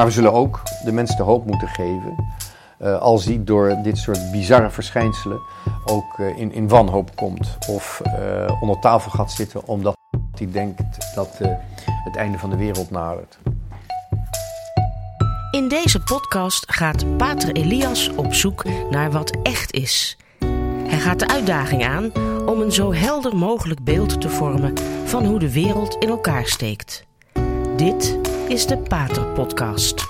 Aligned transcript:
Maar 0.00 0.08
we 0.08 0.14
zullen 0.14 0.32
ook 0.32 0.62
de 0.84 0.92
mensen 0.92 1.16
de 1.16 1.22
hoop 1.22 1.46
moeten 1.46 1.68
geven. 1.68 2.24
Uh, 2.82 2.98
als 2.98 3.24
hij 3.24 3.40
door 3.44 3.76
dit 3.82 3.98
soort 3.98 4.30
bizarre 4.30 4.70
verschijnselen 4.70 5.40
ook 5.84 6.18
uh, 6.18 6.38
in, 6.38 6.52
in 6.52 6.68
wanhoop 6.68 7.16
komt. 7.16 7.58
Of 7.68 8.02
uh, 8.06 8.62
onder 8.62 8.78
tafel 8.78 9.10
gaat 9.10 9.32
zitten 9.32 9.66
omdat 9.66 9.96
hij 10.34 10.50
denkt 10.50 11.14
dat 11.14 11.38
het 11.84 12.16
einde 12.16 12.38
van 12.38 12.50
de 12.50 12.56
wereld 12.56 12.90
nadert. 12.90 13.38
In 15.50 15.68
deze 15.68 16.00
podcast 16.00 16.72
gaat 16.72 17.16
Pater 17.16 17.52
Elias 17.52 18.10
op 18.16 18.34
zoek 18.34 18.64
naar 18.90 19.10
wat 19.10 19.36
echt 19.42 19.72
is. 19.72 20.18
Hij 20.86 20.98
gaat 20.98 21.18
de 21.18 21.28
uitdaging 21.28 21.84
aan 21.84 22.12
om 22.46 22.60
een 22.60 22.72
zo 22.72 22.92
helder 22.92 23.36
mogelijk 23.36 23.84
beeld 23.84 24.20
te 24.20 24.28
vormen 24.28 24.74
van 25.04 25.24
hoe 25.24 25.38
de 25.38 25.52
wereld 25.52 25.96
in 25.98 26.08
elkaar 26.08 26.46
steekt. 26.46 27.04
Dit 27.76 28.19
is 28.50 28.66
de 28.66 28.78
Pater 28.78 29.26
Podcast. 29.26 30.02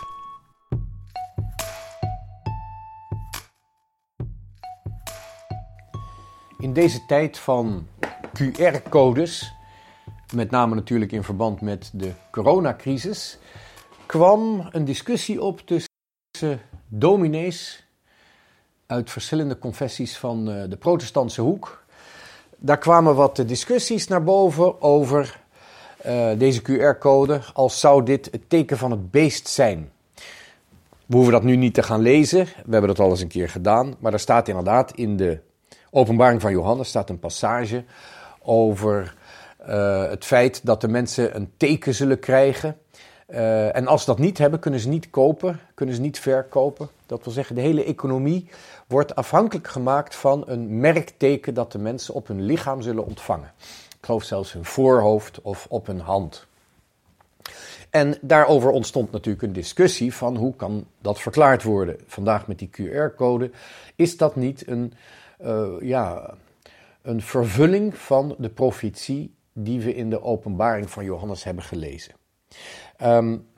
In 6.59 6.73
deze 6.73 7.07
tijd 7.07 7.39
van 7.39 7.87
QR-codes, 8.33 9.53
met 10.35 10.51
name 10.51 10.75
natuurlijk 10.75 11.13
in 11.13 11.23
verband 11.23 11.61
met 11.61 11.91
de 11.93 12.13
coronacrisis, 12.31 13.39
kwam 14.07 14.69
een 14.71 14.85
discussie 14.85 15.43
op 15.43 15.61
tussen 15.61 16.61
dominees 16.89 17.87
uit 18.87 19.11
verschillende 19.11 19.59
confessies 19.59 20.19
van 20.19 20.51
eh, 20.51 20.69
de 20.69 20.77
protestantse 20.77 21.41
hoek. 21.41 21.85
Daar 22.57 22.79
kwamen 22.79 23.15
wat 23.15 23.37
discussies 23.47 24.07
naar 24.07 24.25
boven 24.25 24.83
over 24.83 25.40
uh, 26.07 26.29
deze 26.39 26.63
QR-code, 26.63 27.41
als 27.53 27.81
zou 27.81 28.05
dit 28.05 28.29
het 28.31 28.49
teken 28.49 28.79
van 28.79 28.91
het 28.91 29.11
beest 29.11 29.49
zijn. 29.49 29.91
We 31.07 31.17
hoeven 31.17 31.33
dat 31.33 31.43
nu 31.43 31.57
niet 31.57 31.75
te 31.75 31.83
gaan 31.83 32.01
lezen, 32.01 32.45
we 32.45 32.71
hebben 32.71 32.89
dat 32.89 32.99
al 32.99 33.11
eens 33.11 33.21
een 33.21 33.29
keer 33.29 33.49
gedaan, 33.49 33.95
maar 33.99 34.13
er 34.13 34.21
staat 34.21 34.49
inderdaad 34.49 34.93
in 34.95 35.17
de 35.17 35.39
openbaring 35.91 36.41
van 36.41 36.53
Johannes 36.53 36.89
staat 36.89 37.11
een 37.11 37.19
passage 37.19 37.85
over 38.43 39.15
uh, 39.69 40.09
het 40.09 40.25
feit 40.25 40.61
dat 40.67 40.81
de 40.81 40.89
mensen 40.89 41.37
een 41.37 41.53
teken 41.57 41.95
zullen 41.95 42.19
krijgen. 42.19 42.77
Uh, 43.29 43.77
en 43.77 43.87
als 43.87 44.01
ze 44.01 44.07
dat 44.07 44.19
niet 44.19 44.39
hebben, 44.39 44.61
kunnen 44.61 44.81
ze 44.81 44.89
niet 44.89 45.11
kopen, 45.11 45.61
kunnen 45.75 45.95
ze 45.95 46.01
niet 46.01 46.19
verkopen. 46.19 46.89
Dat 47.07 47.25
wil 47.25 47.33
zeggen, 47.33 47.55
de 47.55 47.61
hele 47.61 47.85
economie 47.85 48.49
wordt 48.87 49.15
afhankelijk 49.15 49.69
gemaakt 49.69 50.15
van 50.15 50.45
een 50.47 50.81
merkteken 50.81 51.55
dat 51.55 51.73
de 51.73 51.79
mensen 51.79 52.15
op 52.15 52.27
hun 52.27 52.43
lichaam 52.43 52.83
zullen 52.83 53.07
ontvangen. 53.07 53.53
Ik 54.01 54.07
geloof 54.07 54.25
zelfs 54.25 54.53
hun 54.53 54.65
voorhoofd 54.65 55.41
of 55.41 55.67
op 55.69 55.87
hun 55.87 56.01
hand. 56.01 56.47
En 57.91 58.19
daarover 58.21 58.71
ontstond 58.71 59.13
natuurlijk 59.13 59.43
een 59.43 59.53
discussie 59.53 60.15
van 60.15 60.37
hoe 60.37 60.57
kan 60.57 60.87
dat 61.01 61.21
verklaard 61.21 61.63
worden. 61.63 61.97
Vandaag 62.07 62.47
met 62.47 62.59
die 62.59 62.71
QR-code. 62.73 63.51
Is 63.97 64.17
dat 64.17 64.37
niet 64.37 64.69
een, 64.69 64.93
uh, 65.41 65.69
ja, 65.81 66.35
een 67.03 67.23
vervulling 67.23 67.97
van 67.97 68.35
de 68.39 68.49
profetie 68.49 69.35
die 69.53 69.81
we 69.81 69.95
in 69.95 70.11
de 70.11 70.23
openbaring 70.23 70.91
van 70.91 71.05
Johannes 71.05 71.45
hebben 71.45 71.65
gelezen? 71.65 72.15
Um, 73.03 73.49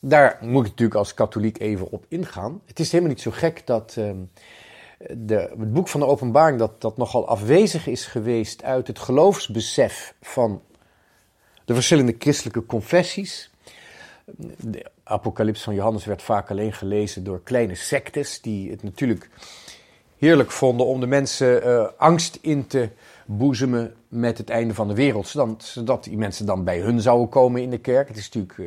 daar 0.00 0.38
moet 0.40 0.64
ik 0.64 0.70
natuurlijk 0.70 0.98
als 0.98 1.14
katholiek 1.14 1.58
even 1.58 1.90
op 1.90 2.04
ingaan. 2.08 2.60
Het 2.64 2.80
is 2.80 2.90
helemaal 2.90 3.12
niet 3.12 3.22
zo 3.22 3.30
gek 3.30 3.66
dat 3.66 3.94
um, 3.98 4.30
de, 4.98 5.36
het 5.58 5.72
boek 5.72 5.88
van 5.88 6.00
de 6.00 6.06
openbaring 6.06 6.58
dat, 6.58 6.80
dat 6.80 6.96
nogal 6.96 7.28
afwezig 7.28 7.86
is 7.86 8.06
geweest 8.06 8.62
uit 8.62 8.86
het 8.86 8.98
geloofsbesef 8.98 10.14
van 10.20 10.62
de 11.64 11.74
verschillende 11.74 12.14
christelijke 12.18 12.66
confessies. 12.66 13.50
De 14.58 14.90
apocalyps 15.04 15.62
van 15.62 15.74
Johannes 15.74 16.04
werd 16.04 16.22
vaak 16.22 16.50
alleen 16.50 16.72
gelezen 16.72 17.24
door 17.24 17.42
kleine 17.42 17.74
sectes 17.74 18.40
die 18.40 18.70
het 18.70 18.82
natuurlijk 18.82 19.30
heerlijk 20.18 20.50
vonden 20.50 20.86
om 20.86 21.00
de 21.00 21.06
mensen 21.06 21.66
uh, 21.66 21.88
angst 21.96 22.38
in 22.40 22.66
te 22.66 22.88
boezemen 23.26 23.94
met 24.08 24.38
het 24.38 24.50
einde 24.50 24.74
van 24.74 24.88
de 24.88 24.94
wereld. 24.94 25.28
Zodat, 25.58 26.04
die 26.04 26.16
mensen 26.16 26.46
dan 26.46 26.64
bij 26.64 26.78
hun 26.78 27.00
zouden 27.00 27.28
komen 27.28 27.62
in 27.62 27.70
de 27.70 27.78
kerk. 27.78 28.08
Het 28.08 28.16
is 28.16 28.24
natuurlijk, 28.24 28.58
uh, 28.58 28.66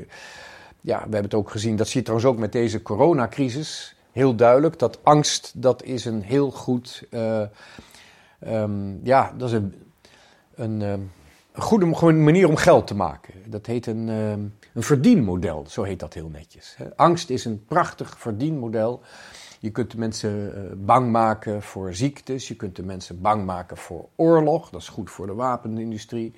ja, 0.82 0.96
we 0.96 1.02
hebben 1.02 1.24
het 1.24 1.34
ook 1.34 1.52
gezien, 1.52 1.76
dat 1.76 1.88
zie 1.88 2.00
je 2.00 2.06
trouwens 2.06 2.32
ook 2.32 2.40
met 2.40 2.52
deze 2.52 2.82
coronacrisis 2.82 3.97
heel 4.18 4.36
duidelijk. 4.36 4.80
Dat 4.80 5.04
angst, 5.04 5.52
dat 5.56 5.84
is 5.84 6.06
een 6.06 6.22
heel 6.22 6.52
goed, 6.52 7.04
uh, 7.12 7.42
um, 8.48 9.00
ja, 9.04 9.34
dat 9.38 9.48
is 9.48 9.54
een, 9.54 9.74
een, 10.56 10.82
um, 10.82 11.12
een 11.52 11.62
goede 11.62 12.14
manier 12.14 12.48
om 12.48 12.56
geld 12.56 12.88
te 12.88 12.96
maken. 12.96 13.34
Dat 13.46 13.66
heet 13.66 13.86
een, 13.86 14.08
um, 14.10 14.56
een 14.74 14.84
verdienmodel, 14.84 15.66
zo 15.68 15.84
heet 15.84 16.00
dat 16.00 16.14
heel 16.14 16.30
netjes. 16.30 16.78
Angst 16.96 17.30
is 17.30 17.46
een 17.46 17.66
prachtig 17.66 18.20
verdienmodel. 18.20 19.02
Je 19.60 19.70
kunt 19.70 19.92
de 19.92 19.98
mensen 19.98 20.54
uh, 20.56 20.72
bang 20.76 21.12
maken 21.12 21.62
voor 21.62 21.94
ziektes. 21.94 22.48
Je 22.48 22.56
kunt 22.56 22.76
de 22.76 22.84
mensen 22.84 23.22
bang 23.22 23.46
maken 23.46 23.78
voor 23.78 24.10
oorlog. 24.16 24.70
Dat 24.70 24.82
is 24.82 24.88
goed 24.88 25.12
voor 25.12 25.28
de 25.28 25.34
wapenindustrie. 25.34 26.34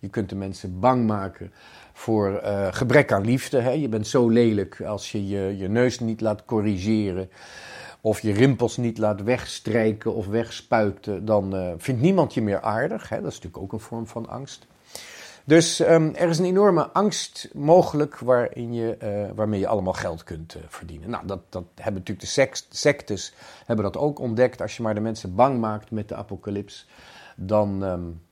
Je 0.00 0.08
kunt 0.08 0.28
de 0.28 0.36
mensen 0.36 0.80
bang 0.80 1.06
maken 1.06 1.52
voor 2.02 2.40
uh, 2.44 2.68
gebrek 2.70 3.12
aan 3.12 3.24
liefde. 3.24 3.60
Hè? 3.60 3.70
Je 3.70 3.88
bent 3.88 4.06
zo 4.06 4.28
lelijk 4.28 4.80
als 4.80 5.12
je, 5.12 5.28
je 5.28 5.56
je 5.56 5.68
neus 5.68 5.98
niet 5.98 6.20
laat 6.20 6.44
corrigeren. 6.44 7.30
Of 8.00 8.20
je 8.20 8.32
rimpels 8.32 8.76
niet 8.76 8.98
laat 8.98 9.22
wegstrijken 9.22 10.14
of 10.14 10.26
wegspuiten. 10.26 11.24
Dan 11.24 11.56
uh, 11.56 11.72
vindt 11.76 12.00
niemand 12.00 12.34
je 12.34 12.42
meer 12.42 12.60
aardig. 12.60 13.08
Hè? 13.08 13.16
Dat 13.16 13.30
is 13.30 13.34
natuurlijk 13.34 13.62
ook 13.62 13.72
een 13.72 13.86
vorm 13.86 14.06
van 14.06 14.28
angst. 14.28 14.66
Dus 15.44 15.80
um, 15.80 16.14
er 16.14 16.28
is 16.28 16.38
een 16.38 16.44
enorme 16.44 16.90
angst 16.92 17.48
mogelijk 17.52 18.18
waarin 18.18 18.74
je, 18.74 18.96
uh, 19.02 19.30
waarmee 19.34 19.60
je 19.60 19.66
allemaal 19.66 19.92
geld 19.92 20.24
kunt 20.24 20.56
verdienen. 20.68 21.10
Nou, 21.10 21.26
dat, 21.26 21.40
dat 21.48 21.64
hebben 21.74 22.00
natuurlijk 22.00 22.20
de 22.20 22.32
sect, 22.32 22.66
sectes 22.70 23.34
hebben 23.66 23.84
dat 23.84 23.96
ook 23.96 24.18
ontdekt. 24.18 24.60
Als 24.60 24.76
je 24.76 24.82
maar 24.82 24.94
de 24.94 25.00
mensen 25.00 25.34
bang 25.34 25.60
maakt 25.60 25.90
met 25.90 26.08
de 26.08 26.14
apocalyps, 26.14 26.88
dan, 27.36 27.82
um, 27.82 28.22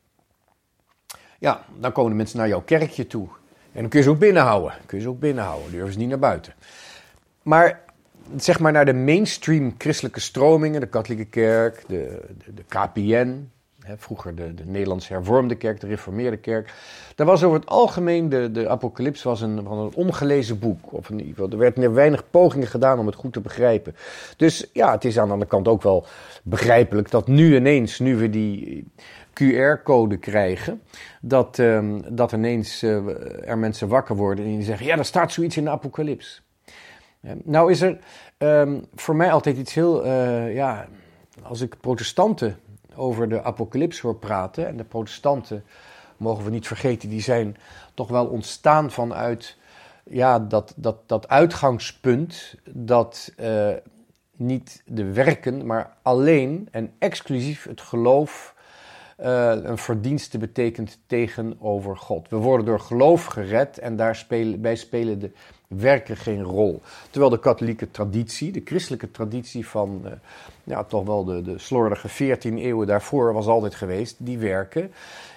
ja, 1.39 1.65
dan 1.79 1.93
komen 1.93 2.11
de 2.11 2.17
mensen 2.17 2.39
naar 2.39 2.49
jouw 2.49 2.63
kerkje 2.63 3.07
toe. 3.07 3.29
En 3.73 3.81
dan 3.81 3.89
kun 3.89 3.99
je 3.99 4.05
ze 4.05 4.11
ook 4.11 4.19
binnenhouden. 4.19 4.73
kun 4.87 4.99
je 4.99 5.05
ze 5.05 5.11
ook 5.11 5.21
binnenhouden, 5.21 5.71
durven 5.71 5.93
ze 5.93 5.99
niet 5.99 6.09
naar 6.09 6.19
buiten. 6.19 6.55
Maar 7.43 7.81
zeg 8.37 8.59
maar 8.61 8.73
naar 8.73 8.85
de 8.85 8.95
mainstream 8.95 9.75
christelijke 9.79 10.21
stromingen, 10.21 10.81
de 10.81 10.87
katholieke 10.87 11.31
kerk, 11.31 11.85
de, 11.89 12.21
de, 12.45 12.55
de 12.55 12.65
KPN, 12.69 13.49
hè, 13.81 13.95
vroeger 13.97 14.35
de, 14.35 14.55
de 14.55 14.67
Nederlands 14.67 15.09
hervormde 15.09 15.55
kerk, 15.55 15.81
de 15.81 15.87
reformeerde 15.87 16.37
kerk. 16.37 16.73
Daar 17.15 17.27
was 17.27 17.43
over 17.43 17.59
het 17.59 17.69
algemeen, 17.69 18.29
de, 18.29 18.51
de 18.51 18.69
apocalyps 18.69 19.23
was 19.23 19.41
een, 19.41 19.61
van 19.65 19.79
een 19.79 19.95
ongelezen 19.95 20.59
boek. 20.59 20.93
Of 20.93 21.07
geval, 21.07 21.51
er 21.51 21.59
werden 21.59 21.95
weinig 21.95 22.31
pogingen 22.31 22.69
gedaan 22.69 22.99
om 22.99 23.07
het 23.07 23.15
goed 23.15 23.33
te 23.33 23.41
begrijpen. 23.41 23.97
Dus 24.37 24.71
ja, 24.73 24.93
het 24.93 25.05
is 25.05 25.19
aan 25.19 25.27
de 25.27 25.33
andere 25.33 25.51
kant 25.51 25.69
ook 25.69 25.83
wel 25.83 26.07
begrijpelijk 26.43 27.11
dat 27.11 27.27
nu 27.27 27.57
ineens, 27.57 27.99
nu 27.99 28.17
we 28.17 28.31
die 28.31 28.87
QR-code 29.41 30.17
krijgen, 30.17 30.83
dat, 31.21 31.59
um, 31.59 32.17
dat 32.17 32.33
ineens 32.33 32.83
uh, 32.83 33.49
er 33.49 33.59
mensen 33.59 33.89
wakker 33.89 34.17
worden 34.17 34.45
en 34.45 34.51
die 34.51 34.63
zeggen: 34.63 34.87
Ja, 34.87 34.97
er 34.97 35.05
staat 35.05 35.33
zoiets 35.33 35.57
in 35.57 35.65
de 35.65 35.71
apocalyps. 35.71 36.43
Nou 37.43 37.71
is 37.71 37.81
er 37.81 37.99
um, 38.39 38.85
voor 38.95 39.17
mij 39.17 39.33
altijd 39.33 39.57
iets 39.57 39.75
heel, 39.75 40.07
uh, 40.07 40.55
ja, 40.55 40.89
als 41.43 41.61
ik 41.61 41.81
protestanten 41.81 42.57
over 42.95 43.29
de 43.29 43.43
apocalyps 43.43 44.01
hoor 44.01 44.17
praten, 44.17 44.67
en 44.67 44.77
de 44.77 44.85
protestanten, 44.85 45.65
mogen 46.17 46.45
we 46.45 46.51
niet 46.51 46.67
vergeten, 46.67 47.09
die 47.09 47.21
zijn 47.21 47.57
toch 47.95 48.09
wel 48.09 48.27
ontstaan 48.27 48.91
vanuit 48.91 49.57
ja, 50.05 50.39
dat, 50.39 50.75
dat, 50.77 50.97
dat 51.07 51.29
uitgangspunt 51.29 52.55
dat 52.65 53.33
niet 54.37 54.83
de 54.87 55.13
werken, 55.13 55.67
maar 55.67 55.97
alleen 56.03 56.69
en 56.71 56.93
exclusief 56.99 57.65
het 57.65 57.81
geloof 57.81 58.55
uh, 59.23 59.53
een 59.63 59.79
verdienste 59.79 60.39
betekent 60.39 60.99
tegenover 61.07 61.97
God. 61.97 62.29
We 62.29 62.37
worden 62.37 62.67
door 62.67 62.81
geloof 62.81 63.25
gered 63.25 63.79
en 63.79 63.97
daar 63.97 64.17
spelen, 64.17 64.61
bij 64.61 64.77
spelen 64.77 65.19
de 65.19 65.31
werken 65.69 66.17
geen 66.17 66.43
rol. 66.43 66.83
Terwijl 67.11 67.33
de 67.33 67.39
katholieke 67.39 67.91
traditie, 67.91 68.53
de 68.53 68.63
christelijke 68.65 69.11
traditie 69.11 69.67
van 69.67 70.01
uh, 70.05 70.11
ja, 70.65 70.85
toch 70.85 71.05
wel 71.05 71.25
de, 71.25 71.43
de 71.43 71.59
slordige 71.59 72.09
14 72.09 72.59
eeuwen 72.59 72.87
daarvoor 72.87 73.33
was 73.33 73.47
altijd 73.47 73.75
geweest, 73.75 74.17
die 74.19 74.39
werken, 74.39 74.93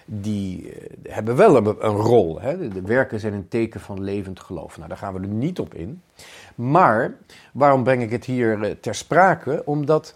die 0.06 0.64
uh, 0.64 0.72
hebben 1.04 1.36
wel 1.36 1.56
een, 1.56 1.66
een 1.66 1.96
rol. 1.96 2.40
Hè? 2.40 2.58
De, 2.58 2.68
de, 2.68 2.82
werken 2.82 3.20
zijn 3.20 3.34
een 3.34 3.48
teken 3.48 3.80
van 3.80 4.04
levend 4.04 4.40
geloof. 4.40 4.78
Nou, 4.78 4.90
daar 4.90 4.98
gaan 4.98 5.14
we 5.14 5.20
er 5.20 5.28
niet 5.28 5.60
op 5.60 5.74
in. 5.74 6.02
Maar 6.56 7.16
waarom 7.54 7.84
breng 7.84 8.02
ik 8.02 8.12
het 8.12 8.26
hier 8.26 8.78
ter 8.80 8.96
sprake? 8.96 9.62
Omdat 9.66 10.14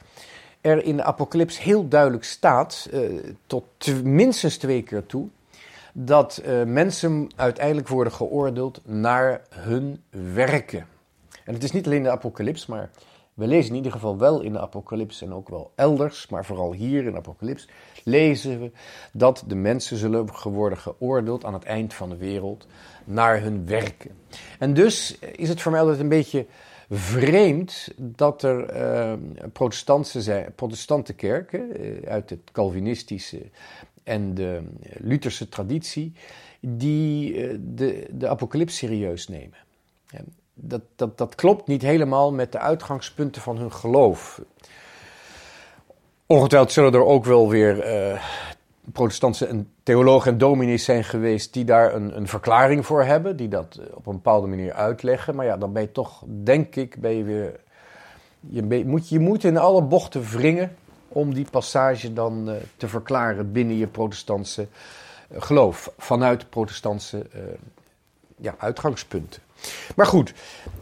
er 0.68 0.84
in 0.84 0.96
de 0.96 1.04
apocalyps 1.04 1.60
heel 1.60 1.88
duidelijk 1.88 2.24
staat, 2.24 2.90
uh, 2.94 3.24
tot 3.48 4.04
minstens 4.04 4.58
twee 4.58 4.84
keer 4.84 5.06
toe, 5.06 5.28
dat 5.94 6.42
uh, 6.46 6.64
mensen 6.64 7.30
uiteindelijk 7.36 7.88
worden 7.88 8.14
geoordeeld 8.14 8.82
naar 8.86 9.42
hun 9.50 10.04
werken. 10.34 10.88
En 11.44 11.54
het 11.54 11.64
is 11.64 11.72
niet 11.72 11.86
alleen 11.86 12.04
de 12.04 12.10
apocalyps, 12.10 12.66
maar 12.66 12.90
we 13.38 13.48
lezen 13.48 13.70
in 13.70 13.76
ieder 13.76 13.92
geval 13.92 14.18
wel 14.18 14.42
in 14.42 14.52
de 14.54 14.60
Apocalyps 14.60 15.22
en 15.22 15.34
ook 15.34 15.50
wel 15.50 15.72
elders, 15.76 16.28
maar 16.28 16.46
vooral 16.46 16.74
hier 16.74 17.06
in 17.06 17.12
de 17.12 17.18
Apocalyps, 17.18 17.68
lezen 18.04 18.60
we 18.60 18.72
dat 19.12 19.44
de 19.48 19.56
mensen 19.56 19.98
zullen 19.98 20.30
worden 20.44 20.78
geoordeeld 20.78 21.46
aan 21.46 21.54
het 21.54 21.64
eind 21.64 21.94
van 21.94 22.10
de 22.10 22.18
wereld 22.18 22.68
naar 23.04 23.42
hun 23.42 23.66
werken. 23.66 24.12
En 24.60 24.74
dus 24.74 25.20
is 25.20 25.50
het 25.50 25.62
voor 25.62 25.72
mij 25.72 25.82
altijd 25.82 26.00
een 26.00 26.10
beetje 26.10 26.46
vreemd 26.90 27.88
dat 27.98 28.44
er 28.44 28.76
uh, 28.76 29.14
protestantse, 29.54 30.22
zijn, 30.22 30.54
protestante 30.56 31.14
kerken 31.14 31.86
uh, 31.86 32.10
uit 32.10 32.30
het 32.30 32.40
Calvinistische 32.52 33.42
en 34.04 34.34
de 34.34 34.62
Lutherse 34.98 35.50
traditie, 35.50 36.14
die 36.60 37.34
uh, 37.34 37.58
de, 37.62 38.08
de 38.12 38.28
apocalyps 38.28 38.78
serieus 38.78 39.28
nemen. 39.28 39.58
dat, 40.54 40.82
dat, 40.96 41.18
dat 41.18 41.36
klopt 41.36 41.68
niet 41.68 41.82
helemaal 41.82 42.32
met 42.34 42.52
de 42.52 42.60
uitgangspunten 42.60 43.42
van 43.42 43.58
hun 43.58 43.74
geloof. 43.74 44.42
Ongetwijfeld 46.26 46.72
zullen 46.72 46.94
er 46.94 47.06
ook 47.06 47.26
wel 47.26 47.50
weer 47.50 47.86
protestantse 48.92 49.66
theologen 49.84 50.32
en 50.32 50.38
dominees 50.38 50.84
zijn 50.84 51.04
geweest 51.04 51.54
die 51.54 51.66
daar 51.66 51.94
een, 51.94 52.18
een 52.18 52.28
verklaring 52.28 52.86
voor 52.86 53.04
hebben, 53.04 53.38
die 53.38 53.48
dat 53.48 53.78
eh, 53.80 53.86
op 53.94 54.06
een 54.06 54.14
bepaalde 54.14 54.48
manier 54.48 54.74
uitleggen. 54.74 55.36
Maar 55.36 55.46
ja, 55.46 55.58
dan 55.58 55.74
ben 55.74 55.82
je 55.82 55.92
toch, 55.92 56.24
denk 56.26 56.76
ik, 56.76 57.02
ben 57.02 57.12
je 57.12 57.24
weer. 57.24 57.60
Je, 58.40 58.86
moet, 58.86 59.10
je 59.10 59.20
moet 59.20 59.44
in 59.44 59.58
alle 59.58 59.82
bochten 59.82 60.24
wringen 60.24 60.76
om 61.08 61.34
die 61.34 61.48
passage 61.52 62.14
dan 62.14 62.50
uh, 62.50 62.56
te 62.78 62.88
verklaren 62.88 63.52
binnen 63.52 63.78
je 63.78 63.88
protestantse 63.88 64.68
uh, 65.32 65.42
geloof, 65.42 65.92
vanuit 65.98 66.50
protestantse 66.50 67.26
ja, 68.36 68.56
uitgangspunten. 68.58 69.42
Maar 69.96 70.06
goed, 70.06 70.34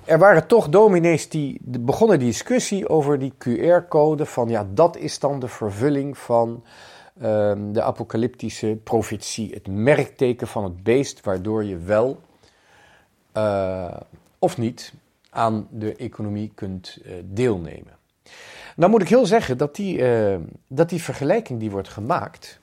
er 0.03 0.19
waren 0.19 0.47
toch 0.47 0.69
dominees 0.69 1.29
die 1.29 1.59
begonnen 1.61 2.19
die 2.19 2.27
discussie 2.27 2.89
over 2.89 3.19
die 3.19 3.33
QR-code 3.37 4.25
van 4.25 4.49
ja, 4.49 4.67
dat 4.73 4.97
is 4.97 5.19
dan 5.19 5.39
de 5.39 5.47
vervulling 5.47 6.17
van 6.17 6.63
Ehm, 7.21 7.71
de 7.71 7.81
apocalyptische 7.81 8.77
profetie, 8.83 9.53
het 9.53 9.67
merkteken 9.67 10.47
van 10.47 10.63
het 10.63 10.83
beest, 10.83 11.21
waardoor 11.21 11.63
je 11.63 11.77
wel 11.77 12.21
uh, 13.37 13.97
of 14.39 14.57
niet 14.57 14.93
aan 15.29 15.67
de 15.71 15.95
economie 15.95 16.51
kunt 16.55 16.97
uh, 17.05 17.13
deelnemen. 17.23 17.97
Nou 18.75 18.91
moet 18.91 19.01
ik 19.01 19.09
heel 19.09 19.25
zeggen 19.25 19.57
dat 19.57 19.75
die, 19.75 19.97
uh, 19.97 20.35
dat 20.67 20.89
die 20.89 21.01
vergelijking 21.01 21.59
die 21.59 21.71
wordt 21.71 21.89
gemaakt, 21.89 22.59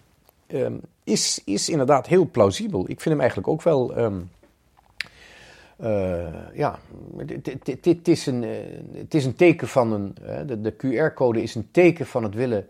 ehm, 0.47 0.77
is, 1.05 1.43
is 1.45 1.69
inderdaad 1.69 2.07
heel 2.07 2.29
plausibel. 2.31 2.81
Ik 2.81 3.01
vind 3.01 3.05
hem 3.05 3.21
eigenlijk 3.21 3.49
ook 3.49 3.63
wel. 3.63 3.99
Um, 3.99 4.31
ja, 6.55 6.79
het 7.65 8.09
is, 8.09 8.27
een, 8.27 8.43
het 8.95 9.15
is 9.15 9.25
een 9.25 9.35
teken 9.35 9.69
van 9.69 9.93
een. 9.93 10.15
de 10.63 10.73
QR-code 10.73 11.43
is 11.43 11.55
een 11.55 11.69
teken 11.71 12.07
van 12.07 12.23
het 12.23 12.35
willen 12.35 12.67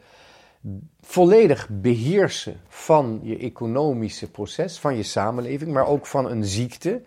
volledig 1.00 1.68
beheersen 1.70 2.60
van 2.68 3.20
je 3.22 3.38
economische 3.38 4.30
proces, 4.30 4.78
van 4.78 4.96
je 4.96 5.02
samenleving, 5.02 5.72
maar 5.72 5.86
ook 5.86 6.06
van 6.06 6.30
een 6.30 6.44
ziekte. 6.44 7.02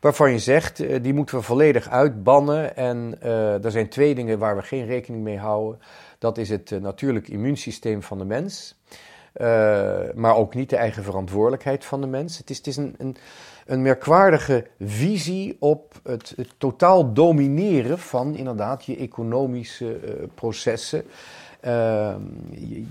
Waarvan 0.00 0.32
je 0.32 0.38
zegt, 0.38 0.80
eh, 0.80 1.02
die 1.02 1.14
moeten 1.14 1.36
we 1.36 1.42
volledig 1.42 1.88
uitbannen. 1.88 2.76
En 2.76 3.14
uh, 3.22 3.64
er 3.64 3.70
zijn 3.70 3.88
twee 3.88 4.14
dingen 4.14 4.38
waar 4.38 4.56
we 4.56 4.62
geen 4.62 4.86
rekening 4.86 5.22
mee 5.22 5.38
houden. 5.38 5.80
Dat 6.18 6.38
is 6.38 6.48
het 6.48 6.70
uh, 6.70 6.80
natuurlijk 6.80 7.28
immuunsysteem 7.28 8.02
van 8.02 8.18
de 8.18 8.24
mens. 8.24 8.76
maar 10.14 10.36
ook 10.36 10.54
niet 10.54 10.70
de 10.70 10.76
eigen 10.76 11.02
verantwoordelijkheid 11.02 11.84
van 11.84 12.00
de 12.00 12.06
mens. 12.06 12.38
Het 12.38 12.50
is, 12.50 12.56
het 12.56 12.66
is 12.66 12.76
een, 12.76 12.94
een, 12.98 13.16
een 13.66 13.82
merkwaardige 13.82 14.66
visie 14.80 15.56
op 15.60 16.00
het, 16.02 16.32
het, 16.36 16.54
totaal 16.58 17.12
domineren 17.12 17.98
van 17.98 18.36
inderdaad 18.36 18.84
je 18.84 18.96
economische 18.96 20.00
processen. 20.34 21.04
Ehm, 21.60 22.22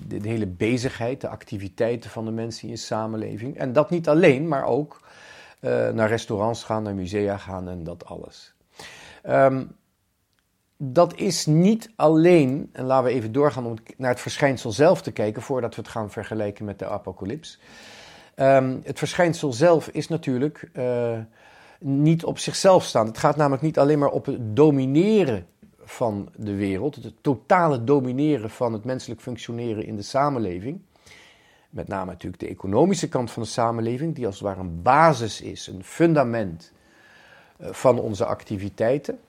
de, 0.08 0.20
hele 0.22 0.48
bezigheid, 0.48 1.22
de 1.22 1.28
activiteiten 1.28 2.10
van 2.10 2.26
de 2.26 2.32
mensen 2.32 2.64
in 2.64 2.70
je 2.70 2.80
samenleving. 2.80 3.58
En 3.58 3.74
dat 3.74 3.90
niet 3.90 4.10
alleen, 4.10 4.48
maar 4.48 4.66
ook 4.66 5.00
uh, 5.62 5.90
naar 5.90 6.08
restaurants 6.08 6.64
gaan, 6.64 6.84
naar 6.84 6.96
musea 6.96 7.38
gaan 7.38 7.70
en 7.70 7.84
dat 7.84 8.06
alles. 8.06 8.54
Um, 9.28 9.76
dat 10.78 11.16
is 11.16 11.46
niet 11.46 11.92
alleen, 11.96 12.70
en 12.72 12.86
laten 12.86 13.06
we 13.06 13.12
even 13.12 13.32
doorgaan 13.32 13.66
om 13.66 13.76
naar 13.98 14.12
het 14.12 14.20
verschijnsel 14.20 14.72
zelf 14.72 15.02
te 15.02 15.12
kijken 15.12 15.42
voordat 15.42 15.76
we 15.76 15.82
het 15.82 15.92
gaan 15.92 16.12
vergelijken 16.12 16.66
met 16.66 16.80
de 16.80 16.88
apocalyps. 16.88 17.60
Um, 18.36 18.82
het 18.84 18.98
verschijnsel 18.98 19.54
zelf 19.54 19.88
is 19.88 20.08
natuurlijk 20.08 20.70
uh, 20.74 21.20
niet 21.80 22.26
op 22.26 22.38
zichzelf 22.38 22.84
staan. 22.84 23.06
Het 23.06 23.18
gaat 23.18 23.36
namelijk 23.36 23.64
niet 23.64 23.80
alleen 23.80 24.00
maar 24.00 24.10
op 24.10 24.26
het 24.26 24.56
domineren 24.56 25.48
van 25.88 26.30
de 26.36 26.56
wereld, 26.56 26.96
het 26.96 27.14
totale 27.22 27.84
domineren 27.84 28.50
van 28.50 28.74
het 28.74 28.84
menselijk 28.84 29.22
functioneren 29.22 29.86
in 29.86 29.96
de 29.96 30.02
samenleving. 30.02 30.80
Met 31.70 31.88
name 31.88 32.12
natuurlijk 32.12 32.42
de 32.42 32.48
economische 32.48 33.10
kant 33.10 33.32
van 33.32 33.44
de 33.44 33.50
samenleving, 33.50 34.16
die 34.16 34.26
als 34.26 34.36
het 34.36 34.44
ware 34.44 34.60
een 34.60 34.82
basis 34.82 35.42
is, 35.42 35.68
een 35.68 35.84
fundament 35.84 36.72
eh, 37.58 37.68
van 37.72 38.00
onze 38.00 38.26
activiteiten. 38.26 39.20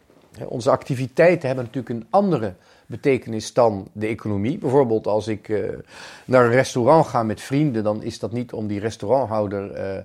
Onze 0.48 0.70
activiteiten 0.70 1.46
hebben 1.46 1.64
natuurlijk 1.64 1.94
een 1.94 2.06
andere 2.10 2.54
betekenis 2.86 3.52
dan 3.52 3.88
de 3.92 4.06
economie. 4.06 4.58
Bijvoorbeeld 4.58 5.06
als 5.06 5.28
ik 5.28 5.48
uh, 5.48 5.68
naar 6.24 6.44
een 6.44 6.50
restaurant 6.50 7.06
ga 7.06 7.22
met 7.22 7.40
vrienden, 7.40 7.84
dan 7.84 8.02
is 8.02 8.18
dat 8.18 8.32
niet 8.32 8.52
om 8.52 8.66
die 8.66 8.80
restauranthouder 8.80 9.94
uh, 9.96 10.02